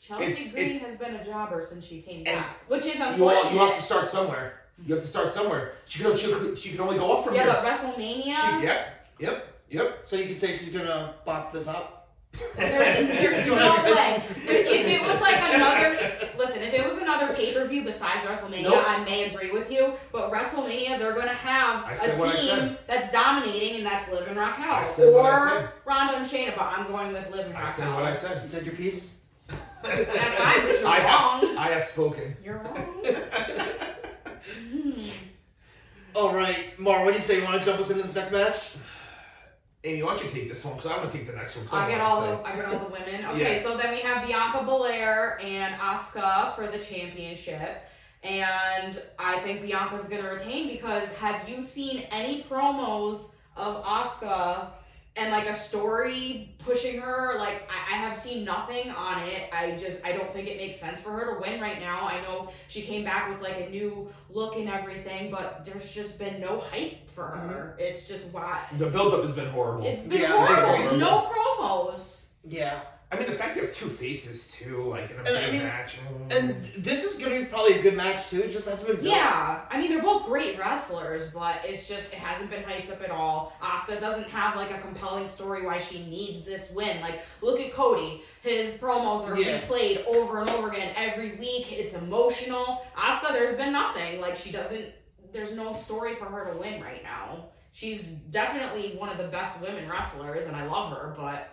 [0.00, 3.02] Chelsea It's- Green it's- has been a jobber since she came back, which is You,
[3.02, 3.52] all, unfortunate.
[3.52, 4.60] you have to start somewhere.
[4.86, 5.72] You have to start somewhere.
[5.86, 7.52] She can, she, she can only go up from yeah, here.
[7.52, 8.24] but WrestleMania.
[8.60, 9.98] She, yep, yep, yep.
[10.04, 12.08] So you can say she's gonna bop this up.
[12.56, 14.22] There's, there's no don't have your way.
[14.46, 15.90] If it was like another,
[16.38, 18.84] listen, if it was another pay per view besides WrestleMania, Nope.
[18.86, 19.94] I may agree with you.
[20.12, 24.10] But WrestleMania, they're gonna have I a said what I team that's dominating, and that's
[24.10, 25.72] Liv and Raquel, I said what I or.
[25.84, 26.56] Ronda and Shayna.
[26.56, 27.74] But I'm going with Liv and I Raquel.
[27.74, 28.42] said what I said.
[28.42, 29.14] You said your piece.
[29.82, 31.56] That's fine, but I have, wrong.
[31.58, 32.36] I have spoken.
[32.44, 33.04] You're wrong.
[34.70, 34.92] Hmm.
[36.14, 37.04] All right, Mar.
[37.04, 37.38] What do you say?
[37.38, 38.74] You want to jump us into this next match?
[39.84, 40.76] Amy, why don't you take this one?
[40.76, 41.66] Because I'm gonna take the next one.
[41.72, 42.38] I get all the.
[42.46, 43.24] I get all the women.
[43.32, 43.62] Okay, Yeah.
[43.62, 47.82] so then we have Bianca Belair and Asuka for the championship.
[48.22, 54.70] And I think Bianca's gonna retain because have you seen any promos of Asuka
[55.16, 57.34] and like a story pushing her?
[57.38, 59.50] Like I, I have seen nothing on it.
[59.52, 62.06] I just I don't think it makes sense for her to win right now.
[62.06, 66.18] I know she came back with like a new look and everything, but there's just
[66.18, 67.74] been no hype for her.
[67.76, 67.80] Mm-hmm.
[67.82, 69.86] It's just why The buildup has been horrible.
[69.86, 70.76] it's been Yeah, horrible.
[70.76, 70.96] horrible.
[70.98, 72.24] No promos.
[72.48, 72.80] Yeah.
[73.12, 75.50] I mean, the fact you have two faces too, like in a And big I
[75.50, 75.96] mean- match.
[75.98, 76.34] mm.
[76.34, 78.40] And this is gonna be probably a good match too.
[78.40, 78.96] It just hasn't been.
[78.96, 79.14] built.
[79.14, 83.02] Yeah, I mean they're both great wrestlers, but it's just it hasn't been hyped up
[83.02, 83.52] at all.
[83.60, 87.00] Asuka doesn't have like a compelling story why she needs this win.
[87.02, 89.60] Like look at Cody, his promos are Yeah.
[89.60, 91.70] replayed over and over again every week.
[91.70, 92.82] It's emotional.
[92.96, 94.20] Asuka, there's been nothing.
[94.22, 94.86] Like she doesn't.
[95.34, 97.46] There's no story for her to win right now.
[97.74, 101.51] She's definitely one of the best women wrestlers, and I love her, but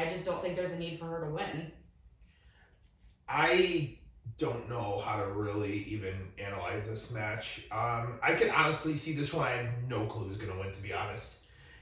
[0.00, 1.70] I just don't think there's a need for her to win.
[3.28, 3.96] I
[4.38, 7.66] don't know how to really even analyze this match.
[7.70, 9.46] Um, I can honestly see this one.
[9.46, 11.38] I have no clue who's going to win, to be honest.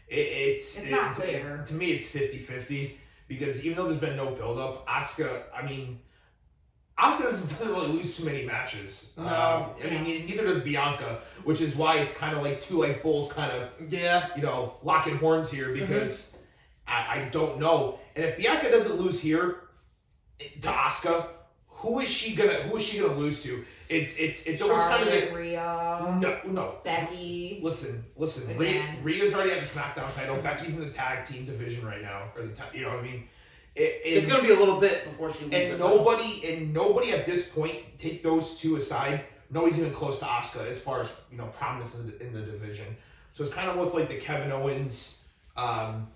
[0.09, 1.65] It, it's It's not it- clear.
[1.67, 2.99] To me, it's 50 50
[3.29, 6.01] because even though there's been no build up, Asuka, I mean,
[6.99, 9.13] Asuka doesn't, doesn't really lose too many matches.
[9.17, 9.23] No.
[9.25, 13.03] Um, I mean, neither does Bianca, which is why it's kind of like two like
[13.03, 14.29] bulls kind of Yeah.
[14.35, 16.37] you know, locking horns here because
[16.89, 18.01] I, I don't know.
[18.19, 19.69] And if Bianca doesn't lose here
[20.41, 21.29] to Asuka,
[21.69, 23.65] who is she gonna who is she gonna lose to?
[23.89, 26.75] It's it's it's almost kind of like Rhea, no no.
[26.83, 27.61] Becky.
[27.63, 28.57] Listen, listen.
[28.59, 28.97] Rhea, Again.
[29.05, 30.35] Rhea's already at the SmackDown title.
[30.43, 33.03] Becky's in the tag team division right now, or the ta- you know what I
[33.03, 33.29] mean.
[33.77, 35.53] It, it, It's gonna be a little bit before she loses.
[35.55, 35.99] and the title.
[35.99, 39.23] nobody and nobody at this point take those two aside.
[39.51, 42.41] Nobody's even close to Asuka as far as you know prominence in the, in the
[42.41, 42.97] division.
[43.33, 45.25] So it's kind of almost like the Kevin Owens,
[45.57, 46.09] um,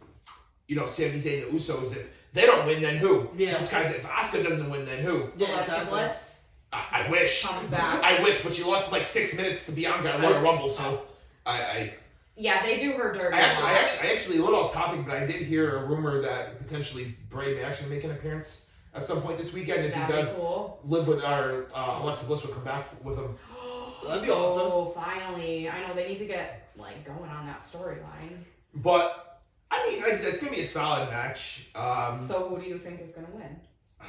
[0.68, 1.92] you know, Sami Zayn, the Usos.
[1.96, 3.28] If they don't win, then who?
[3.36, 3.58] Yeah.
[3.58, 3.94] These guys.
[3.94, 5.28] If Asuka doesn't win, then who?
[5.36, 5.90] Yeah, Alexa exactly.
[5.90, 7.44] Bliss I, I wish.
[7.44, 8.02] comes back.
[8.02, 10.68] I wish, but she lost like six minutes to Bianca at Royal Rumble.
[10.70, 11.02] So
[11.44, 11.94] I, I
[12.36, 13.34] Yeah, they do her dirty.
[13.36, 13.80] I actually, a I lot.
[13.82, 17.14] actually, I actually, a little off topic, but I did hear a rumor that potentially
[17.28, 19.84] Bray may actually make an appearance at some point this weekend.
[19.84, 20.80] If he That'd does, be cool.
[20.84, 23.36] live with our uh, Alexa Bliss would come back with him.
[24.06, 24.70] That'd be awesome.
[24.72, 25.68] Oh, finally!
[25.68, 28.38] I know they need to get like going on that storyline.
[28.76, 29.31] But
[29.72, 31.68] I mean, like I it's gonna be a solid match.
[31.74, 33.56] Um, So who do you think is gonna win?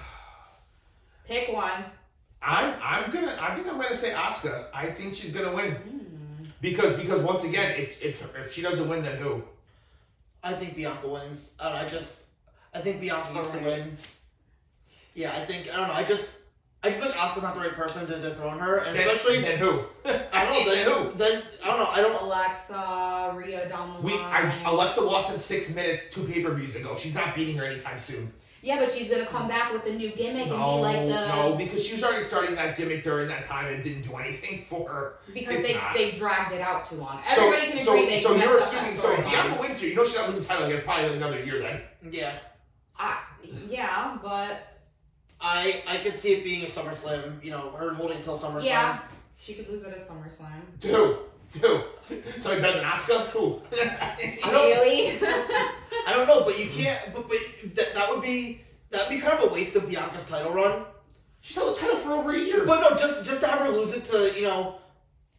[1.28, 1.86] Pick one.
[2.42, 4.68] I'm I'm gonna I think I'm gonna say Asuka.
[4.74, 6.44] I think she's gonna win Hmm.
[6.62, 9.42] because because once again, if if if she doesn't win, then who?
[10.44, 11.54] I think Bianca wins.
[11.60, 12.26] I don't know, I just
[12.74, 13.96] I think Bianca gets to win.
[15.16, 15.94] Yeah, I think I don't know.
[15.94, 16.43] I just
[16.86, 19.58] I just think Asuka's not the right person to dethrone her, and Then, especially then
[19.58, 19.84] who?
[20.06, 20.74] I don't know.
[20.76, 21.18] then who?
[21.18, 21.86] Then, then I don't know.
[21.90, 22.22] I don't.
[22.22, 24.52] Alexa, Rhea down the We line.
[24.66, 26.98] I, Alexa lost in six minutes two pay per views ago.
[26.98, 28.34] She's not beating her anytime soon.
[28.62, 31.56] Yeah, but she's gonna come back with a new gimmick and be like the no,
[31.58, 34.88] because she was already starting that gimmick during that time and didn't do anything for
[34.90, 35.16] her.
[35.34, 35.94] because it's they, not.
[35.94, 37.22] they dragged it out too long.
[37.36, 39.32] So- Everybody can so, agree they so you're up assuming that so if storyline.
[39.32, 41.82] Bianca wins here, you know she's not losing the title again probably another year then.
[42.10, 42.38] Yeah,
[42.98, 43.22] I,
[43.70, 44.73] yeah, but
[45.44, 47.44] I I could see it being a SummerSlam.
[47.44, 48.64] You know, her holding until SummerSlam.
[48.66, 49.00] yeah,
[49.38, 50.62] she could lose it at SummerSlam.
[50.80, 51.20] Two.
[51.54, 51.84] Two.
[52.40, 53.28] Somebody better than Asuka?
[53.28, 53.62] Who?
[53.74, 55.20] I don't- Really?
[56.08, 57.00] I don't know, but you can't.
[57.14, 57.38] But but
[57.76, 60.86] that, that would be that'd be kind of a waste of Bianca's title run.
[61.42, 62.66] She's held the title for over a year.
[62.66, 64.78] But no, just just to have her lose it to you know,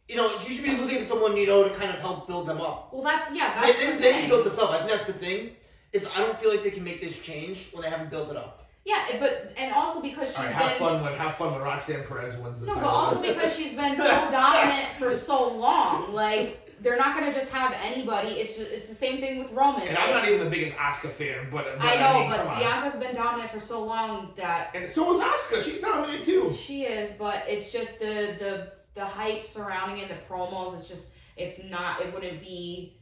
[0.09, 2.29] you know, she should be losing it to someone you know to kind of help
[2.29, 2.93] build them up.
[2.93, 4.21] well, that's yeah, They, that's they, the they thing.
[4.21, 4.71] can build this up.
[4.71, 5.51] I think that's the thing.
[5.93, 8.37] Is I don't feel like they can make this change when they haven't built it
[8.37, 8.64] up.
[8.85, 11.53] Yeah, eh, but and also because she's All right, been have fun when have fun
[11.53, 12.83] when Roxanne Perez wins the title.
[12.83, 16.13] no, but also because she's been so dominant for so long.
[16.13, 18.33] Like they're not gonna just have anybody.
[18.41, 19.89] It's just, it's the same thing with Roman.
[19.89, 22.47] and I'm not even the biggest Asuka fan, but, but I know, mean, but.
[22.59, 25.63] Bianca's been dominant for so long that And so was Asuka.
[25.63, 26.53] She's dominant too.
[26.53, 27.13] she is.
[27.13, 30.77] But it's just the the the hype surrounding it, the promos.
[30.77, 32.03] It's just it's not.
[32.03, 32.99] It wouldn't be.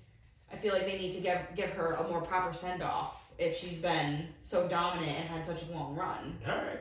[0.52, 3.56] I feel like they need to give give her a more proper send off if
[3.56, 6.38] she's been so dominant and had such a long run.
[6.46, 6.80] All right.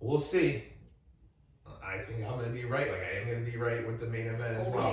[0.00, 0.62] We'll see.
[1.84, 2.90] I think I'm going to be right.
[2.90, 4.92] Like, I am going to be right with the main event as well.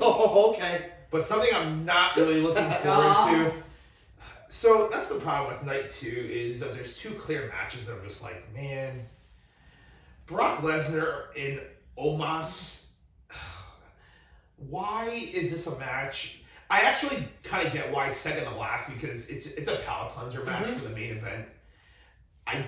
[0.00, 0.86] Oh, okay.
[1.10, 3.46] But something I'm not really looking forward to.
[3.46, 3.50] Uh-huh.
[4.50, 8.06] So that's the problem with night two is that there's two clear matches that I'm
[8.06, 9.00] just like, man.
[10.26, 11.60] Brock Lesnar in
[11.98, 12.84] Omos.
[14.68, 16.42] Why is this a match?
[16.70, 20.12] I actually kind of get why it's second to last because it's it's a palate
[20.12, 20.74] cleanser match Mhm.
[20.78, 21.46] for the main event.
[22.46, 22.64] I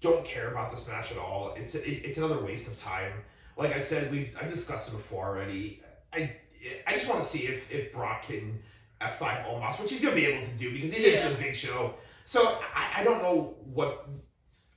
[0.00, 1.54] don't care about this match at all.
[1.56, 3.12] It's it, it's another waste of time.
[3.56, 5.82] Like I said, we've I've discussed it before already.
[6.12, 6.36] I
[6.86, 8.62] I just want to see if if Brock can
[9.00, 11.28] F5 Omos, which he's gonna be able to do because he did it Yeah.
[11.30, 11.94] the big show.
[12.24, 14.06] So I, I don't know what.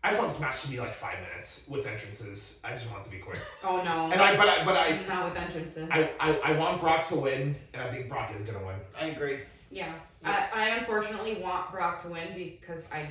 [0.08, 2.62] I just want this match to be like five minutes with entrances.
[2.64, 3.40] I just want it to be quick.
[3.62, 5.90] Oh no, And I but I but I not with entrances.
[5.92, 8.78] I, I, I want Brock to win, and I think Brock is gonna win.
[8.98, 9.40] I agree.
[9.70, 9.92] Yeah,
[10.24, 13.10] I, I unfortunately want Brock to win because I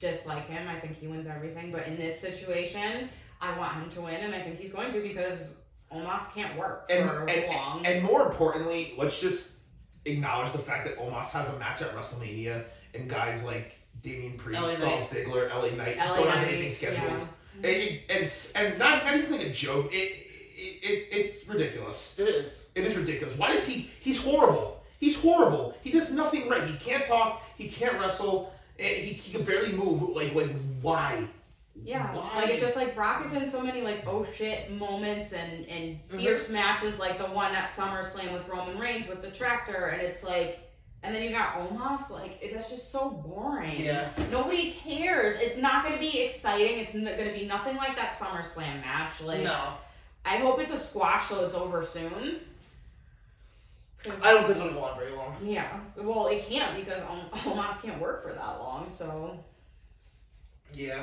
[0.00, 0.68] dislike him.
[0.68, 1.72] I think he wins everything.
[1.72, 3.08] But in this situation,
[3.40, 5.56] I want him to win, and I think he's going to because
[5.90, 7.86] Omos can't work And for and, long.
[7.86, 9.60] and more importantly, let's just
[10.04, 14.60] acknowledge the fact that Omos has a match at WrestleMania, and guys like Damian Priest,
[14.60, 15.24] LA Dolph Knight.
[15.24, 17.20] Ziggler, LA Knight LA don't have Knight, anything scheduled.
[17.62, 17.68] yeah.
[17.70, 19.88] And, and and not not even like a joke.
[19.92, 20.12] It,
[20.56, 22.18] it, it it's ridiculous.
[22.18, 22.68] It is.
[22.74, 23.36] It is ridiculous.
[23.38, 23.90] Why is he?
[24.00, 24.82] He's horrible.
[25.00, 25.74] He's horrible.
[25.82, 26.64] He does nothing right.
[26.64, 27.42] He can't talk.
[27.56, 28.52] He can't wrestle.
[28.78, 30.02] eh, He, he can barely move.
[30.16, 30.50] Like like
[30.82, 31.28] why?
[31.82, 32.36] Yeah, Why?
[32.42, 35.98] like it's just like Brock is in so many like oh shit moments and and
[36.04, 36.18] Mm-hmm.
[36.18, 40.22] fierce matches like the one at SummerSlam with Roman Reigns with the tractor, and it's
[40.22, 40.60] like,
[41.04, 43.80] and then you got Omos, like it, that's just so boring.
[43.84, 44.08] Yeah.
[44.30, 45.34] Nobody cares.
[45.34, 46.78] It's not going to be exciting.
[46.78, 49.20] It's n- going to be nothing like that SummerSlam match.
[49.20, 49.74] Like no,
[50.24, 52.40] I hope it's a squash so it's over soon.
[54.02, 55.34] 'Cause- I don't think it'll go on very long.
[55.42, 58.90] Yeah, well, it can't because Om- Omos can't work for that long.
[58.90, 59.38] So
[60.74, 61.02] Yeah.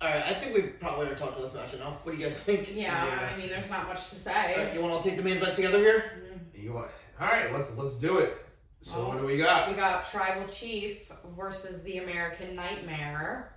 [0.00, 0.24] All right.
[0.26, 1.94] I think we've probably already talked about this match enough.
[2.04, 2.70] What do you guys think?
[2.74, 3.30] yeah, Yeah.
[3.32, 4.56] I mean, there's not much to say.
[4.56, 6.22] right, you want to take the main event together here?
[6.54, 6.90] You want?
[7.20, 8.36] All right, let's let's do it.
[8.82, 9.08] So Oh.
[9.08, 9.68] what do we got?
[9.68, 13.52] We got Tribal Chief versus the American Nightmare.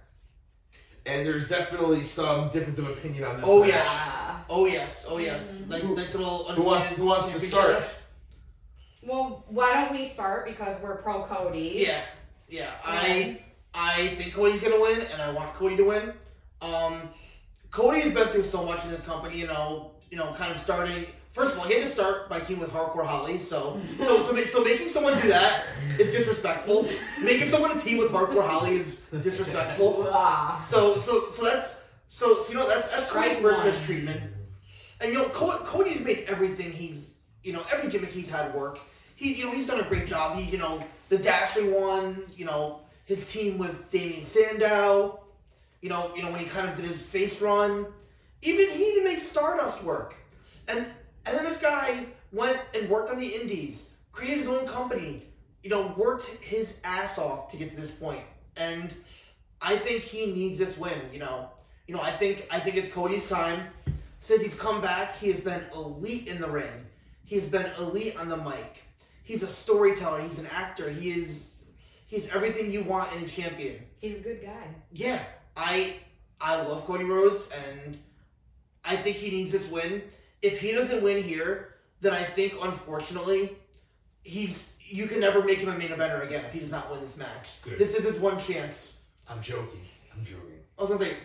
[1.06, 3.46] And there's definitely some difference of opinion on this.
[3.48, 3.70] Oh, match.
[3.70, 3.84] yeah.
[3.84, 4.38] Yeah.
[4.50, 5.06] Oh yes.
[5.08, 5.60] Oh yes.
[5.62, 5.68] Mhm.
[5.70, 6.50] Nice, Who- nice little.
[6.52, 7.84] Who wants Who wants to start?
[9.02, 11.74] Well, why don't we start because we're pro Cody?
[11.88, 12.02] Yeah.
[12.48, 12.72] Yeah.
[12.86, 13.42] I
[13.74, 16.14] I think Cody's gonna win, and I want Cody to win.
[16.62, 17.10] Um,
[17.72, 19.38] Cody has been through so much in this company.
[19.40, 19.92] You know.
[20.10, 21.08] You know, kind of starting.
[21.34, 23.40] First of all, he had to start by team with Hardcore Holly.
[23.40, 25.66] So, so, so, ma- so making someone do that
[25.98, 26.88] is disrespectful.
[27.20, 30.10] Making someone a team with Hardcore Holly is disrespectful.
[30.12, 30.64] Ah.
[30.70, 34.22] So, so, so that's so, so you know that's that's Cody's first mistreatment.
[35.02, 38.80] And you know, Co- Cody's made everything he's, you know, every gimmick he's had work.
[39.16, 40.38] He, you know, he's done a great job.
[40.38, 42.24] He, you know, the dashing one.
[42.38, 45.20] You know, his team with Damien Sandow.
[45.82, 47.88] You know, you know when he kind of did his face run.
[48.44, 50.14] Even he even made Stardust work.
[50.68, 50.86] And
[51.26, 55.24] and then this guy went and worked on the Indies, created his own company.
[55.64, 58.24] You know, worked his ass off to get to this point.
[58.58, 58.94] And
[59.62, 61.00] I think he needs this win.
[61.14, 61.50] You know,
[61.88, 63.68] You know, I think I think it's Cody's time.
[64.20, 66.86] Since he's come back, he has been elite in the ring.
[67.26, 68.84] He has been elite on the mic.
[69.24, 70.22] He's a storyteller.
[70.22, 70.90] He's an actor.
[70.90, 71.56] He is
[72.08, 73.80] he's everything you want in a champion.
[74.00, 74.68] He's a good guy.
[74.92, 75.24] Yeah,
[75.58, 75.96] I
[76.42, 77.98] I love Cody Rhodes, and
[78.86, 80.02] I think he needs this win.
[80.44, 83.58] If he doesn't win here, then I think unfortunately
[84.24, 87.02] he's you can never make him a main eventer again if he does not win
[87.02, 87.62] this match.
[87.64, 87.80] Good.
[87.80, 89.02] This is his one chance.
[89.28, 89.82] I'm joking.
[90.14, 90.60] I'm joking.
[90.78, 91.18] I was gonna say,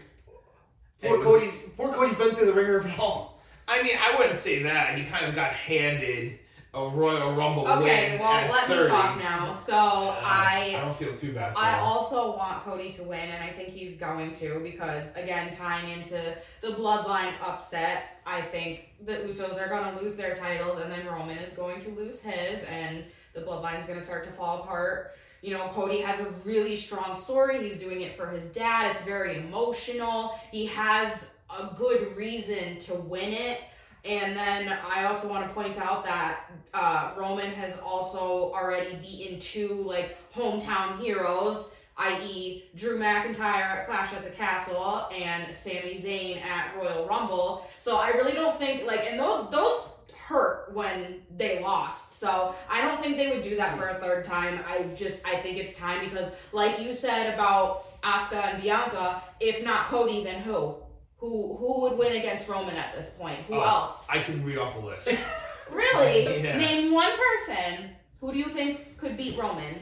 [1.02, 3.42] poor Cody's poor Cody's been through the ringer of it all.
[3.66, 4.96] I mean, I wouldn't say that.
[4.96, 6.38] He kind of got handed
[6.74, 8.82] a Royal Rumble Okay, well, let 30.
[8.82, 9.54] me talk now.
[9.54, 13.30] So Uh, I I don't feel too bad for I also want Cody to win,
[13.30, 18.88] and I think he's going to because, again, tying into the bloodline upset, I think
[19.06, 22.20] the Usos are going to lose their titles, and then Roman is going to lose
[22.20, 25.12] his, and the bloodline's going to start to fall apart.
[25.40, 27.62] You know, Cody has a really strong story.
[27.62, 28.90] He's doing it for his dad.
[28.90, 30.38] It's very emotional.
[30.50, 33.60] He has a good reason to win it.
[34.08, 39.38] And then I also want to point out that uh, Roman has also already beaten
[39.38, 46.42] two like hometown heroes, i.e., Drew McIntyre at Clash at the Castle and Sami Zayn
[46.42, 47.66] at Royal Rumble.
[47.80, 52.18] So I really don't think like, and those those hurt when they lost.
[52.18, 54.60] So I don't think they would do that for a third time.
[54.66, 59.62] I just I think it's time because, like you said about Asuka and Bianca, if
[59.62, 60.76] not Cody, then who?
[61.18, 63.38] Who who would win against Roman at this point?
[63.48, 64.06] Who Oh, else?
[64.10, 65.08] I can read off a list.
[65.70, 66.42] Really?
[66.42, 66.56] Yeah.
[66.56, 67.90] Name one person.
[68.22, 69.74] Who do you think could beat Roman?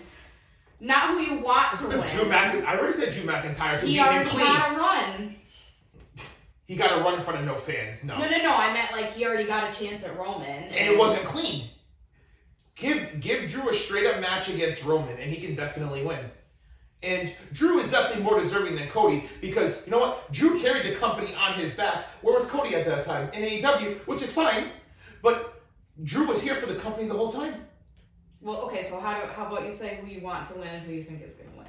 [0.80, 2.00] Not who you want to win.
[2.00, 2.64] Drew McIntyre.
[2.66, 5.36] I already said Drew McIntyre he already got a run.
[6.66, 8.02] He got a run in front of no fans.
[8.02, 8.18] No.
[8.18, 8.52] No, no, no.
[8.52, 10.44] I meant like he already got a chance at Roman.
[10.64, 11.68] and it wasn't clean.
[12.74, 16.18] Give give Drew a straight up match against Roman, and he can definitely win.
[17.02, 20.32] And Drew is definitely more deserving than Cody because you know what?
[20.32, 22.06] Drew carried the company on his back.
[22.22, 23.28] Where was Cody at that time?
[23.32, 24.70] In AEW, which is fine,
[25.22, 25.62] but
[26.04, 27.64] Drew was here for the company the whole time.
[28.40, 28.82] Well, okay.
[28.82, 31.02] So how do how about you say who you want to win and who you
[31.02, 31.66] think is gonna win?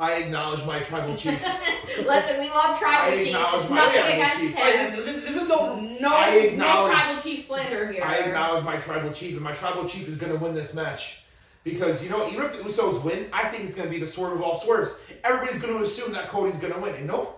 [0.00, 1.42] I acknowledge my tribal chief.
[1.98, 3.26] Listen, we love tribal I chief.
[3.28, 4.54] acknowledge It's my nothing tribal against chief.
[4.54, 4.90] him.
[5.04, 5.80] This, this is no.
[5.80, 8.04] No, I no tribal chief slander here.
[8.04, 11.24] I acknowledge my tribal chief, and my tribal chief is going to win this match.
[11.64, 14.06] Because, you know, even if the Usos win, I think it's going to be the
[14.06, 14.96] swerve of all swerves.
[15.24, 16.94] Everybody's going to assume that Cody's going to win.
[16.94, 17.34] And nope.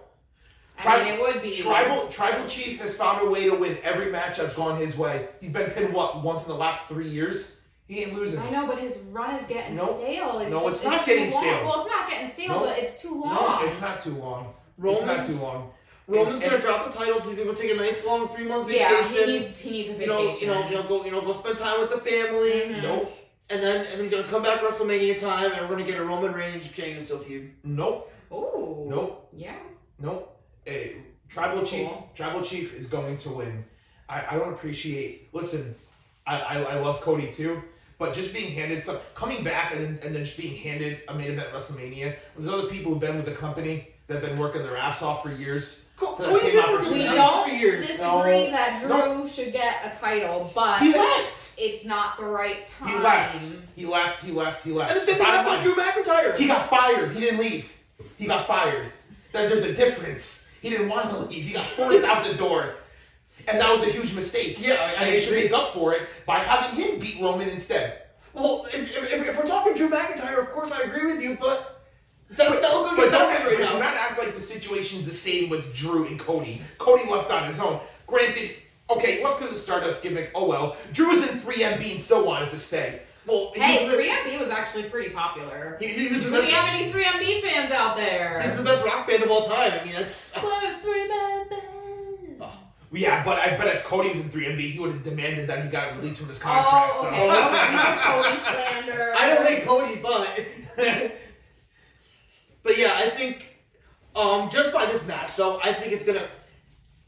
[0.78, 4.10] I mean, it would be Tribal Tribal Chief has found a way to win every
[4.10, 5.28] match that's gone his way.
[5.40, 7.60] He's been pinned, what, once in the last three years?
[7.86, 8.40] He ain't losing.
[8.40, 9.98] I know, but his run is getting Nope.
[9.98, 10.38] stale.
[10.38, 11.64] It's No, just, it's not too getting stale.
[11.66, 12.62] Well, it's not getting stale, Nope.
[12.66, 13.34] but it's too long.
[13.34, 14.54] No, it's not too long.
[14.82, 15.70] It's not Roman's, too long.
[16.06, 17.24] Roman's And- gonna and- drop the titles.
[17.28, 18.88] He's gonna take a nice long three month vacation.
[18.90, 20.08] Yeah, he needs he needs a vacation.
[20.08, 22.52] you know, you know, you know, go, you know, go spend time with the family,
[22.52, 22.82] Mhm.
[22.82, 23.12] Nope.
[23.50, 26.04] And then and then he's gonna come back WrestleMania time, and we're gonna get a
[26.04, 27.50] Roman Reigns Jey Uso feud.
[27.64, 28.12] Nope.
[28.32, 28.86] Ooh.
[28.88, 29.28] Nope.
[29.32, 29.56] Yeah.
[29.98, 30.40] Nope.
[30.64, 30.96] Hey,
[31.28, 31.66] Tribal Cool.
[31.66, 31.88] Chief.
[32.14, 33.64] Tribal Chief is going to win.
[34.08, 35.28] I, I don't appreciate.
[35.32, 35.74] Listen,
[36.26, 37.62] I, I I love Cody too,
[37.98, 41.14] but just being handed some coming back and then and then just being handed a
[41.14, 42.16] main event WrestleMania.
[42.36, 45.22] There's other people who've been with the company that have been working their ass off
[45.22, 45.86] for years.
[45.96, 47.08] Co- For the Cody's same been working opportunity.
[47.10, 47.86] We don't years.
[47.86, 48.50] disagree No.
[48.50, 49.26] that Drew No.
[49.28, 51.54] should get a title, but He left.
[51.56, 52.88] it's not the right time.
[52.88, 53.46] He left.
[53.76, 54.24] He left.
[54.24, 54.64] He left.
[54.64, 54.90] He left.
[54.90, 56.36] And the same thing happened with Drew McIntyre.
[56.36, 57.12] He got fired.
[57.12, 57.72] He didn't leave.
[58.16, 58.90] He got fired.
[59.32, 60.48] That there's a difference.
[60.60, 61.44] He didn't want to leave.
[61.44, 62.74] He got forced out the door.
[63.46, 64.56] And that was a huge mistake.
[64.60, 67.48] yeah, I, I And they should make up for it by having him beat Roman
[67.48, 68.02] instead.
[68.34, 71.79] Well, if, if, if we're talking Drew McIntyre, of course I agree with you, but
[72.36, 73.78] that's not looking But as don't, healthy but right do now.
[73.80, 76.60] not act like the situation's the same with Drew and Cody.
[76.78, 77.80] Cody left on his own.
[78.06, 78.50] Granted,
[78.90, 80.30] okay, left because of Stardust gimmick.
[80.34, 80.76] Oh well.
[80.92, 83.02] Drew was in 3MB and still wanted to stay.
[83.26, 85.76] Well, he Hey, was the- 3MB was actually pretty popular.
[85.80, 88.40] he, he was the Do we have any 3MB fans out there?
[88.42, 89.72] He's the best rock band of all time.
[89.80, 90.32] I mean, that's.
[90.34, 91.62] What, three man band?
[92.40, 92.52] Oh,
[92.92, 95.68] yeah, but I bet if Cody was in 3MB, he would have demanded that he
[95.70, 96.92] got released from his contract.
[96.94, 97.08] Oh, so.
[97.08, 97.28] okay.
[97.30, 98.22] Oh.
[98.22, 99.12] Cody slander.
[99.18, 101.12] I don't hate Cody, but
[102.62, 103.46] but yeah, I think
[104.16, 106.26] um just by this match though, I think it's gonna.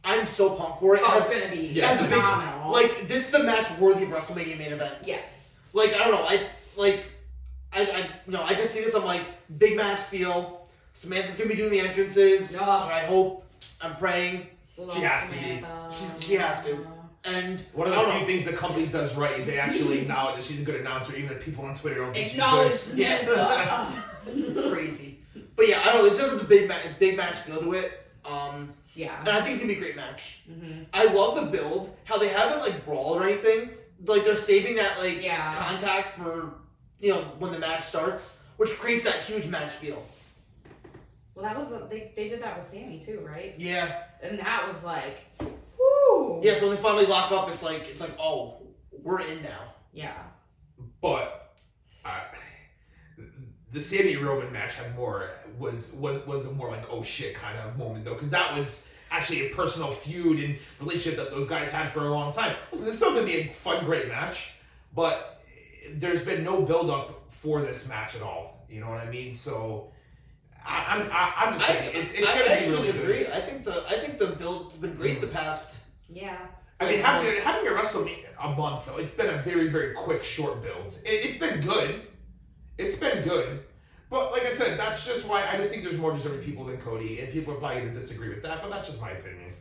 [0.04, 1.02] I'm so pumped for it.
[1.04, 2.72] Oh, As- it's gonna be Yeah, it's big- phenomenal.
[2.72, 4.94] like this is a match worthy of WrestleMania main event.
[5.04, 5.60] yes.
[5.72, 6.40] Like I don't know, I
[6.76, 7.04] like
[7.72, 8.94] I I you know I just see this.
[8.94, 9.22] I'm like
[9.58, 10.68] big match feel.
[10.94, 12.52] Samantha's gonna be doing the entrances.
[12.54, 12.62] No.
[12.62, 13.44] I hope.
[13.80, 14.46] I'm praying.
[14.92, 15.64] She has to be.
[15.92, 16.86] She- she has to.
[17.24, 18.26] And One of the few know.
[18.26, 21.30] things the company does right is they actually acknowledge that she's a good announcer, even
[21.30, 24.02] if people on Twitter don't Acknowledge she's Samantha.
[24.70, 25.11] crazy.
[25.56, 26.06] But yeah, I don't know.
[26.06, 28.06] It's just a big ma- big match feel to it.
[28.24, 29.18] Um, yeah.
[29.20, 30.40] and I think it's gonna be a great match.
[30.46, 31.96] hmm I love the build.
[32.04, 33.70] How they haven't like brawled or anything.
[34.04, 35.52] Like they're saving that like Yeah.
[35.54, 36.54] contact for
[37.00, 40.02] you know when the match starts, which creates that huge match feel.
[41.34, 43.54] Well, that was they they did that with Sami too, right?
[43.58, 44.02] Yeah.
[44.22, 46.40] And that was like, whoo.
[46.44, 48.58] Yeah, so when they finally lock up, it's like it's like, oh,
[49.02, 49.72] we're in now.
[49.92, 50.12] Yeah.
[51.00, 51.56] But
[52.04, 52.20] uh,
[53.72, 57.58] the Sami Roman match had more was was was a more like oh shit kind
[57.58, 61.70] of moment though because that was actually a personal feud and relationship that those guys
[61.70, 62.56] had for a long time.
[62.70, 64.54] Listen, this is still gonna be a fun, great match,
[64.94, 65.42] but
[65.94, 68.64] there's been no build up for this match at all.
[68.68, 69.32] You know what I mean?
[69.32, 69.88] So.
[70.64, 73.32] I, I'm I, I'm just saying it's it's I gonna be actually really good.
[73.32, 75.80] I think the I think the build's been great the past.
[76.08, 76.38] Yeah.
[76.80, 77.44] I mean, having, month.
[77.44, 80.98] having a WrestleMania a month though, it's been a very, very quick, short build.
[81.04, 82.02] It, it's been good.
[82.78, 83.60] It's been good.
[84.10, 86.76] But like I said, that's just why I just think there's more deserving people than
[86.78, 89.54] Cody, and people are probably going to disagree with that, but that's just my opinion.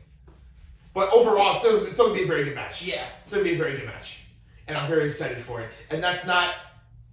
[0.93, 2.84] But overall, it's still, it's still going to be a very good match.
[2.84, 3.05] Yeah.
[3.24, 4.24] It's going to be a very good match.
[4.68, 5.70] And I'm very excited for it.
[5.89, 6.53] And that's not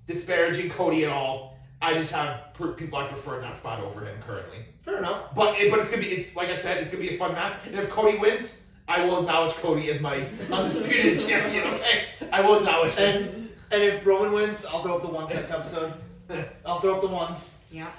[0.08, 1.56] disparaging Cody at all.
[1.80, 4.58] I just have people I prefer in that spot over him currently.
[4.82, 5.34] Fair enough.
[5.34, 7.32] But it, but it's gonna be it's like I said, it's gonna be a fun
[7.32, 7.56] match.
[7.66, 11.74] And if Cody wins, I will acknowledge Cody as my undisputed champion.
[11.74, 13.28] Okay, I will acknowledge him.
[13.28, 15.92] And and if Roman wins, I'll throw up the ones next episode.
[16.64, 17.56] I'll throw up the ones.
[17.70, 17.90] Yeah.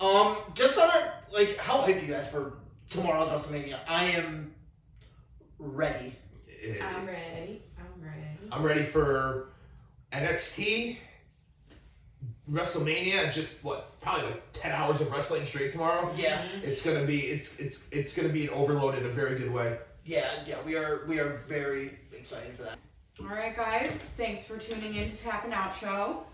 [0.00, 2.54] Um, just on a, like, how hyped are you guys for
[2.90, 3.78] tomorrow's WrestleMania?
[3.88, 4.52] I am
[5.58, 6.14] ready.
[6.82, 7.62] I'm ready.
[7.78, 8.38] I'm ready.
[8.52, 9.48] I'm ready for
[10.12, 10.98] NXT,
[12.50, 13.32] WrestleMania.
[13.32, 16.12] Just what probably like ten hours of wrestling straight tomorrow.
[16.16, 16.64] Yeah, Mhm.
[16.64, 19.78] It's gonna be it's it's it's gonna be an overload in a very good way.
[20.04, 20.56] yeah, yeah.
[20.64, 22.78] We are we are very excited for that.
[23.20, 24.10] All right, guys.
[24.16, 26.24] Thanks for tuning in to Tapping Out Show.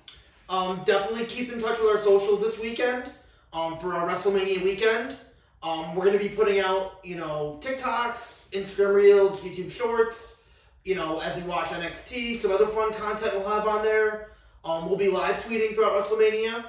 [0.48, 3.10] Um, definitely keep in touch with our socials this weekend.
[3.52, 5.16] Um, for our WrestleMania weekend.
[5.62, 10.42] Um, we're gonna be putting out, you know, TikToks, Instagram Reels, YouTube Shorts.
[10.84, 14.30] You know, as we watch NXT, some other fun content we'll have on there.
[14.64, 16.64] Um, we'll be live tweeting throughout WrestleMania.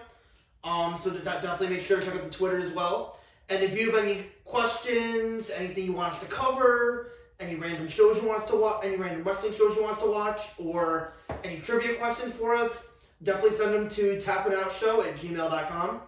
[0.64, 3.20] Um, so definitely make sure to check out the Twitter as well.
[3.49, 7.12] And if you have any questions, anything you want us to cover,
[7.42, 10.04] any random shows you want us to watch, any random wrestling shows you want us
[10.04, 11.14] to watch, or
[11.44, 12.88] any trivia questions for us,
[13.24, 16.02] definitely send them to tappinoutshow at gmail.com.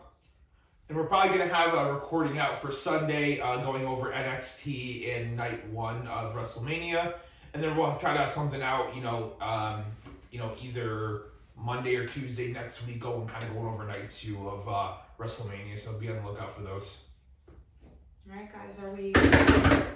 [0.90, 5.36] And we're probably gonna have a recording out for Sunday, uh, going over NXT in
[5.36, 7.16] night one of WrestleMania,
[7.54, 9.84] and then we'll try to have something out, you know, um,
[10.32, 11.24] you know, either
[11.58, 15.80] Monday or Tuesday next week, going kind of going over night two of uh, WrestleMania.
[15.80, 17.06] So be on the lookout for those.
[18.30, 18.80] All right, guys.
[18.80, 19.14] Are we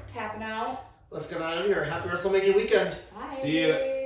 [0.08, 0.86] tapping out?
[1.10, 1.84] Let's get out of here.
[1.84, 2.96] Happy WrestleMania weekend.
[3.16, 3.34] Bye.
[3.34, 3.78] See ya.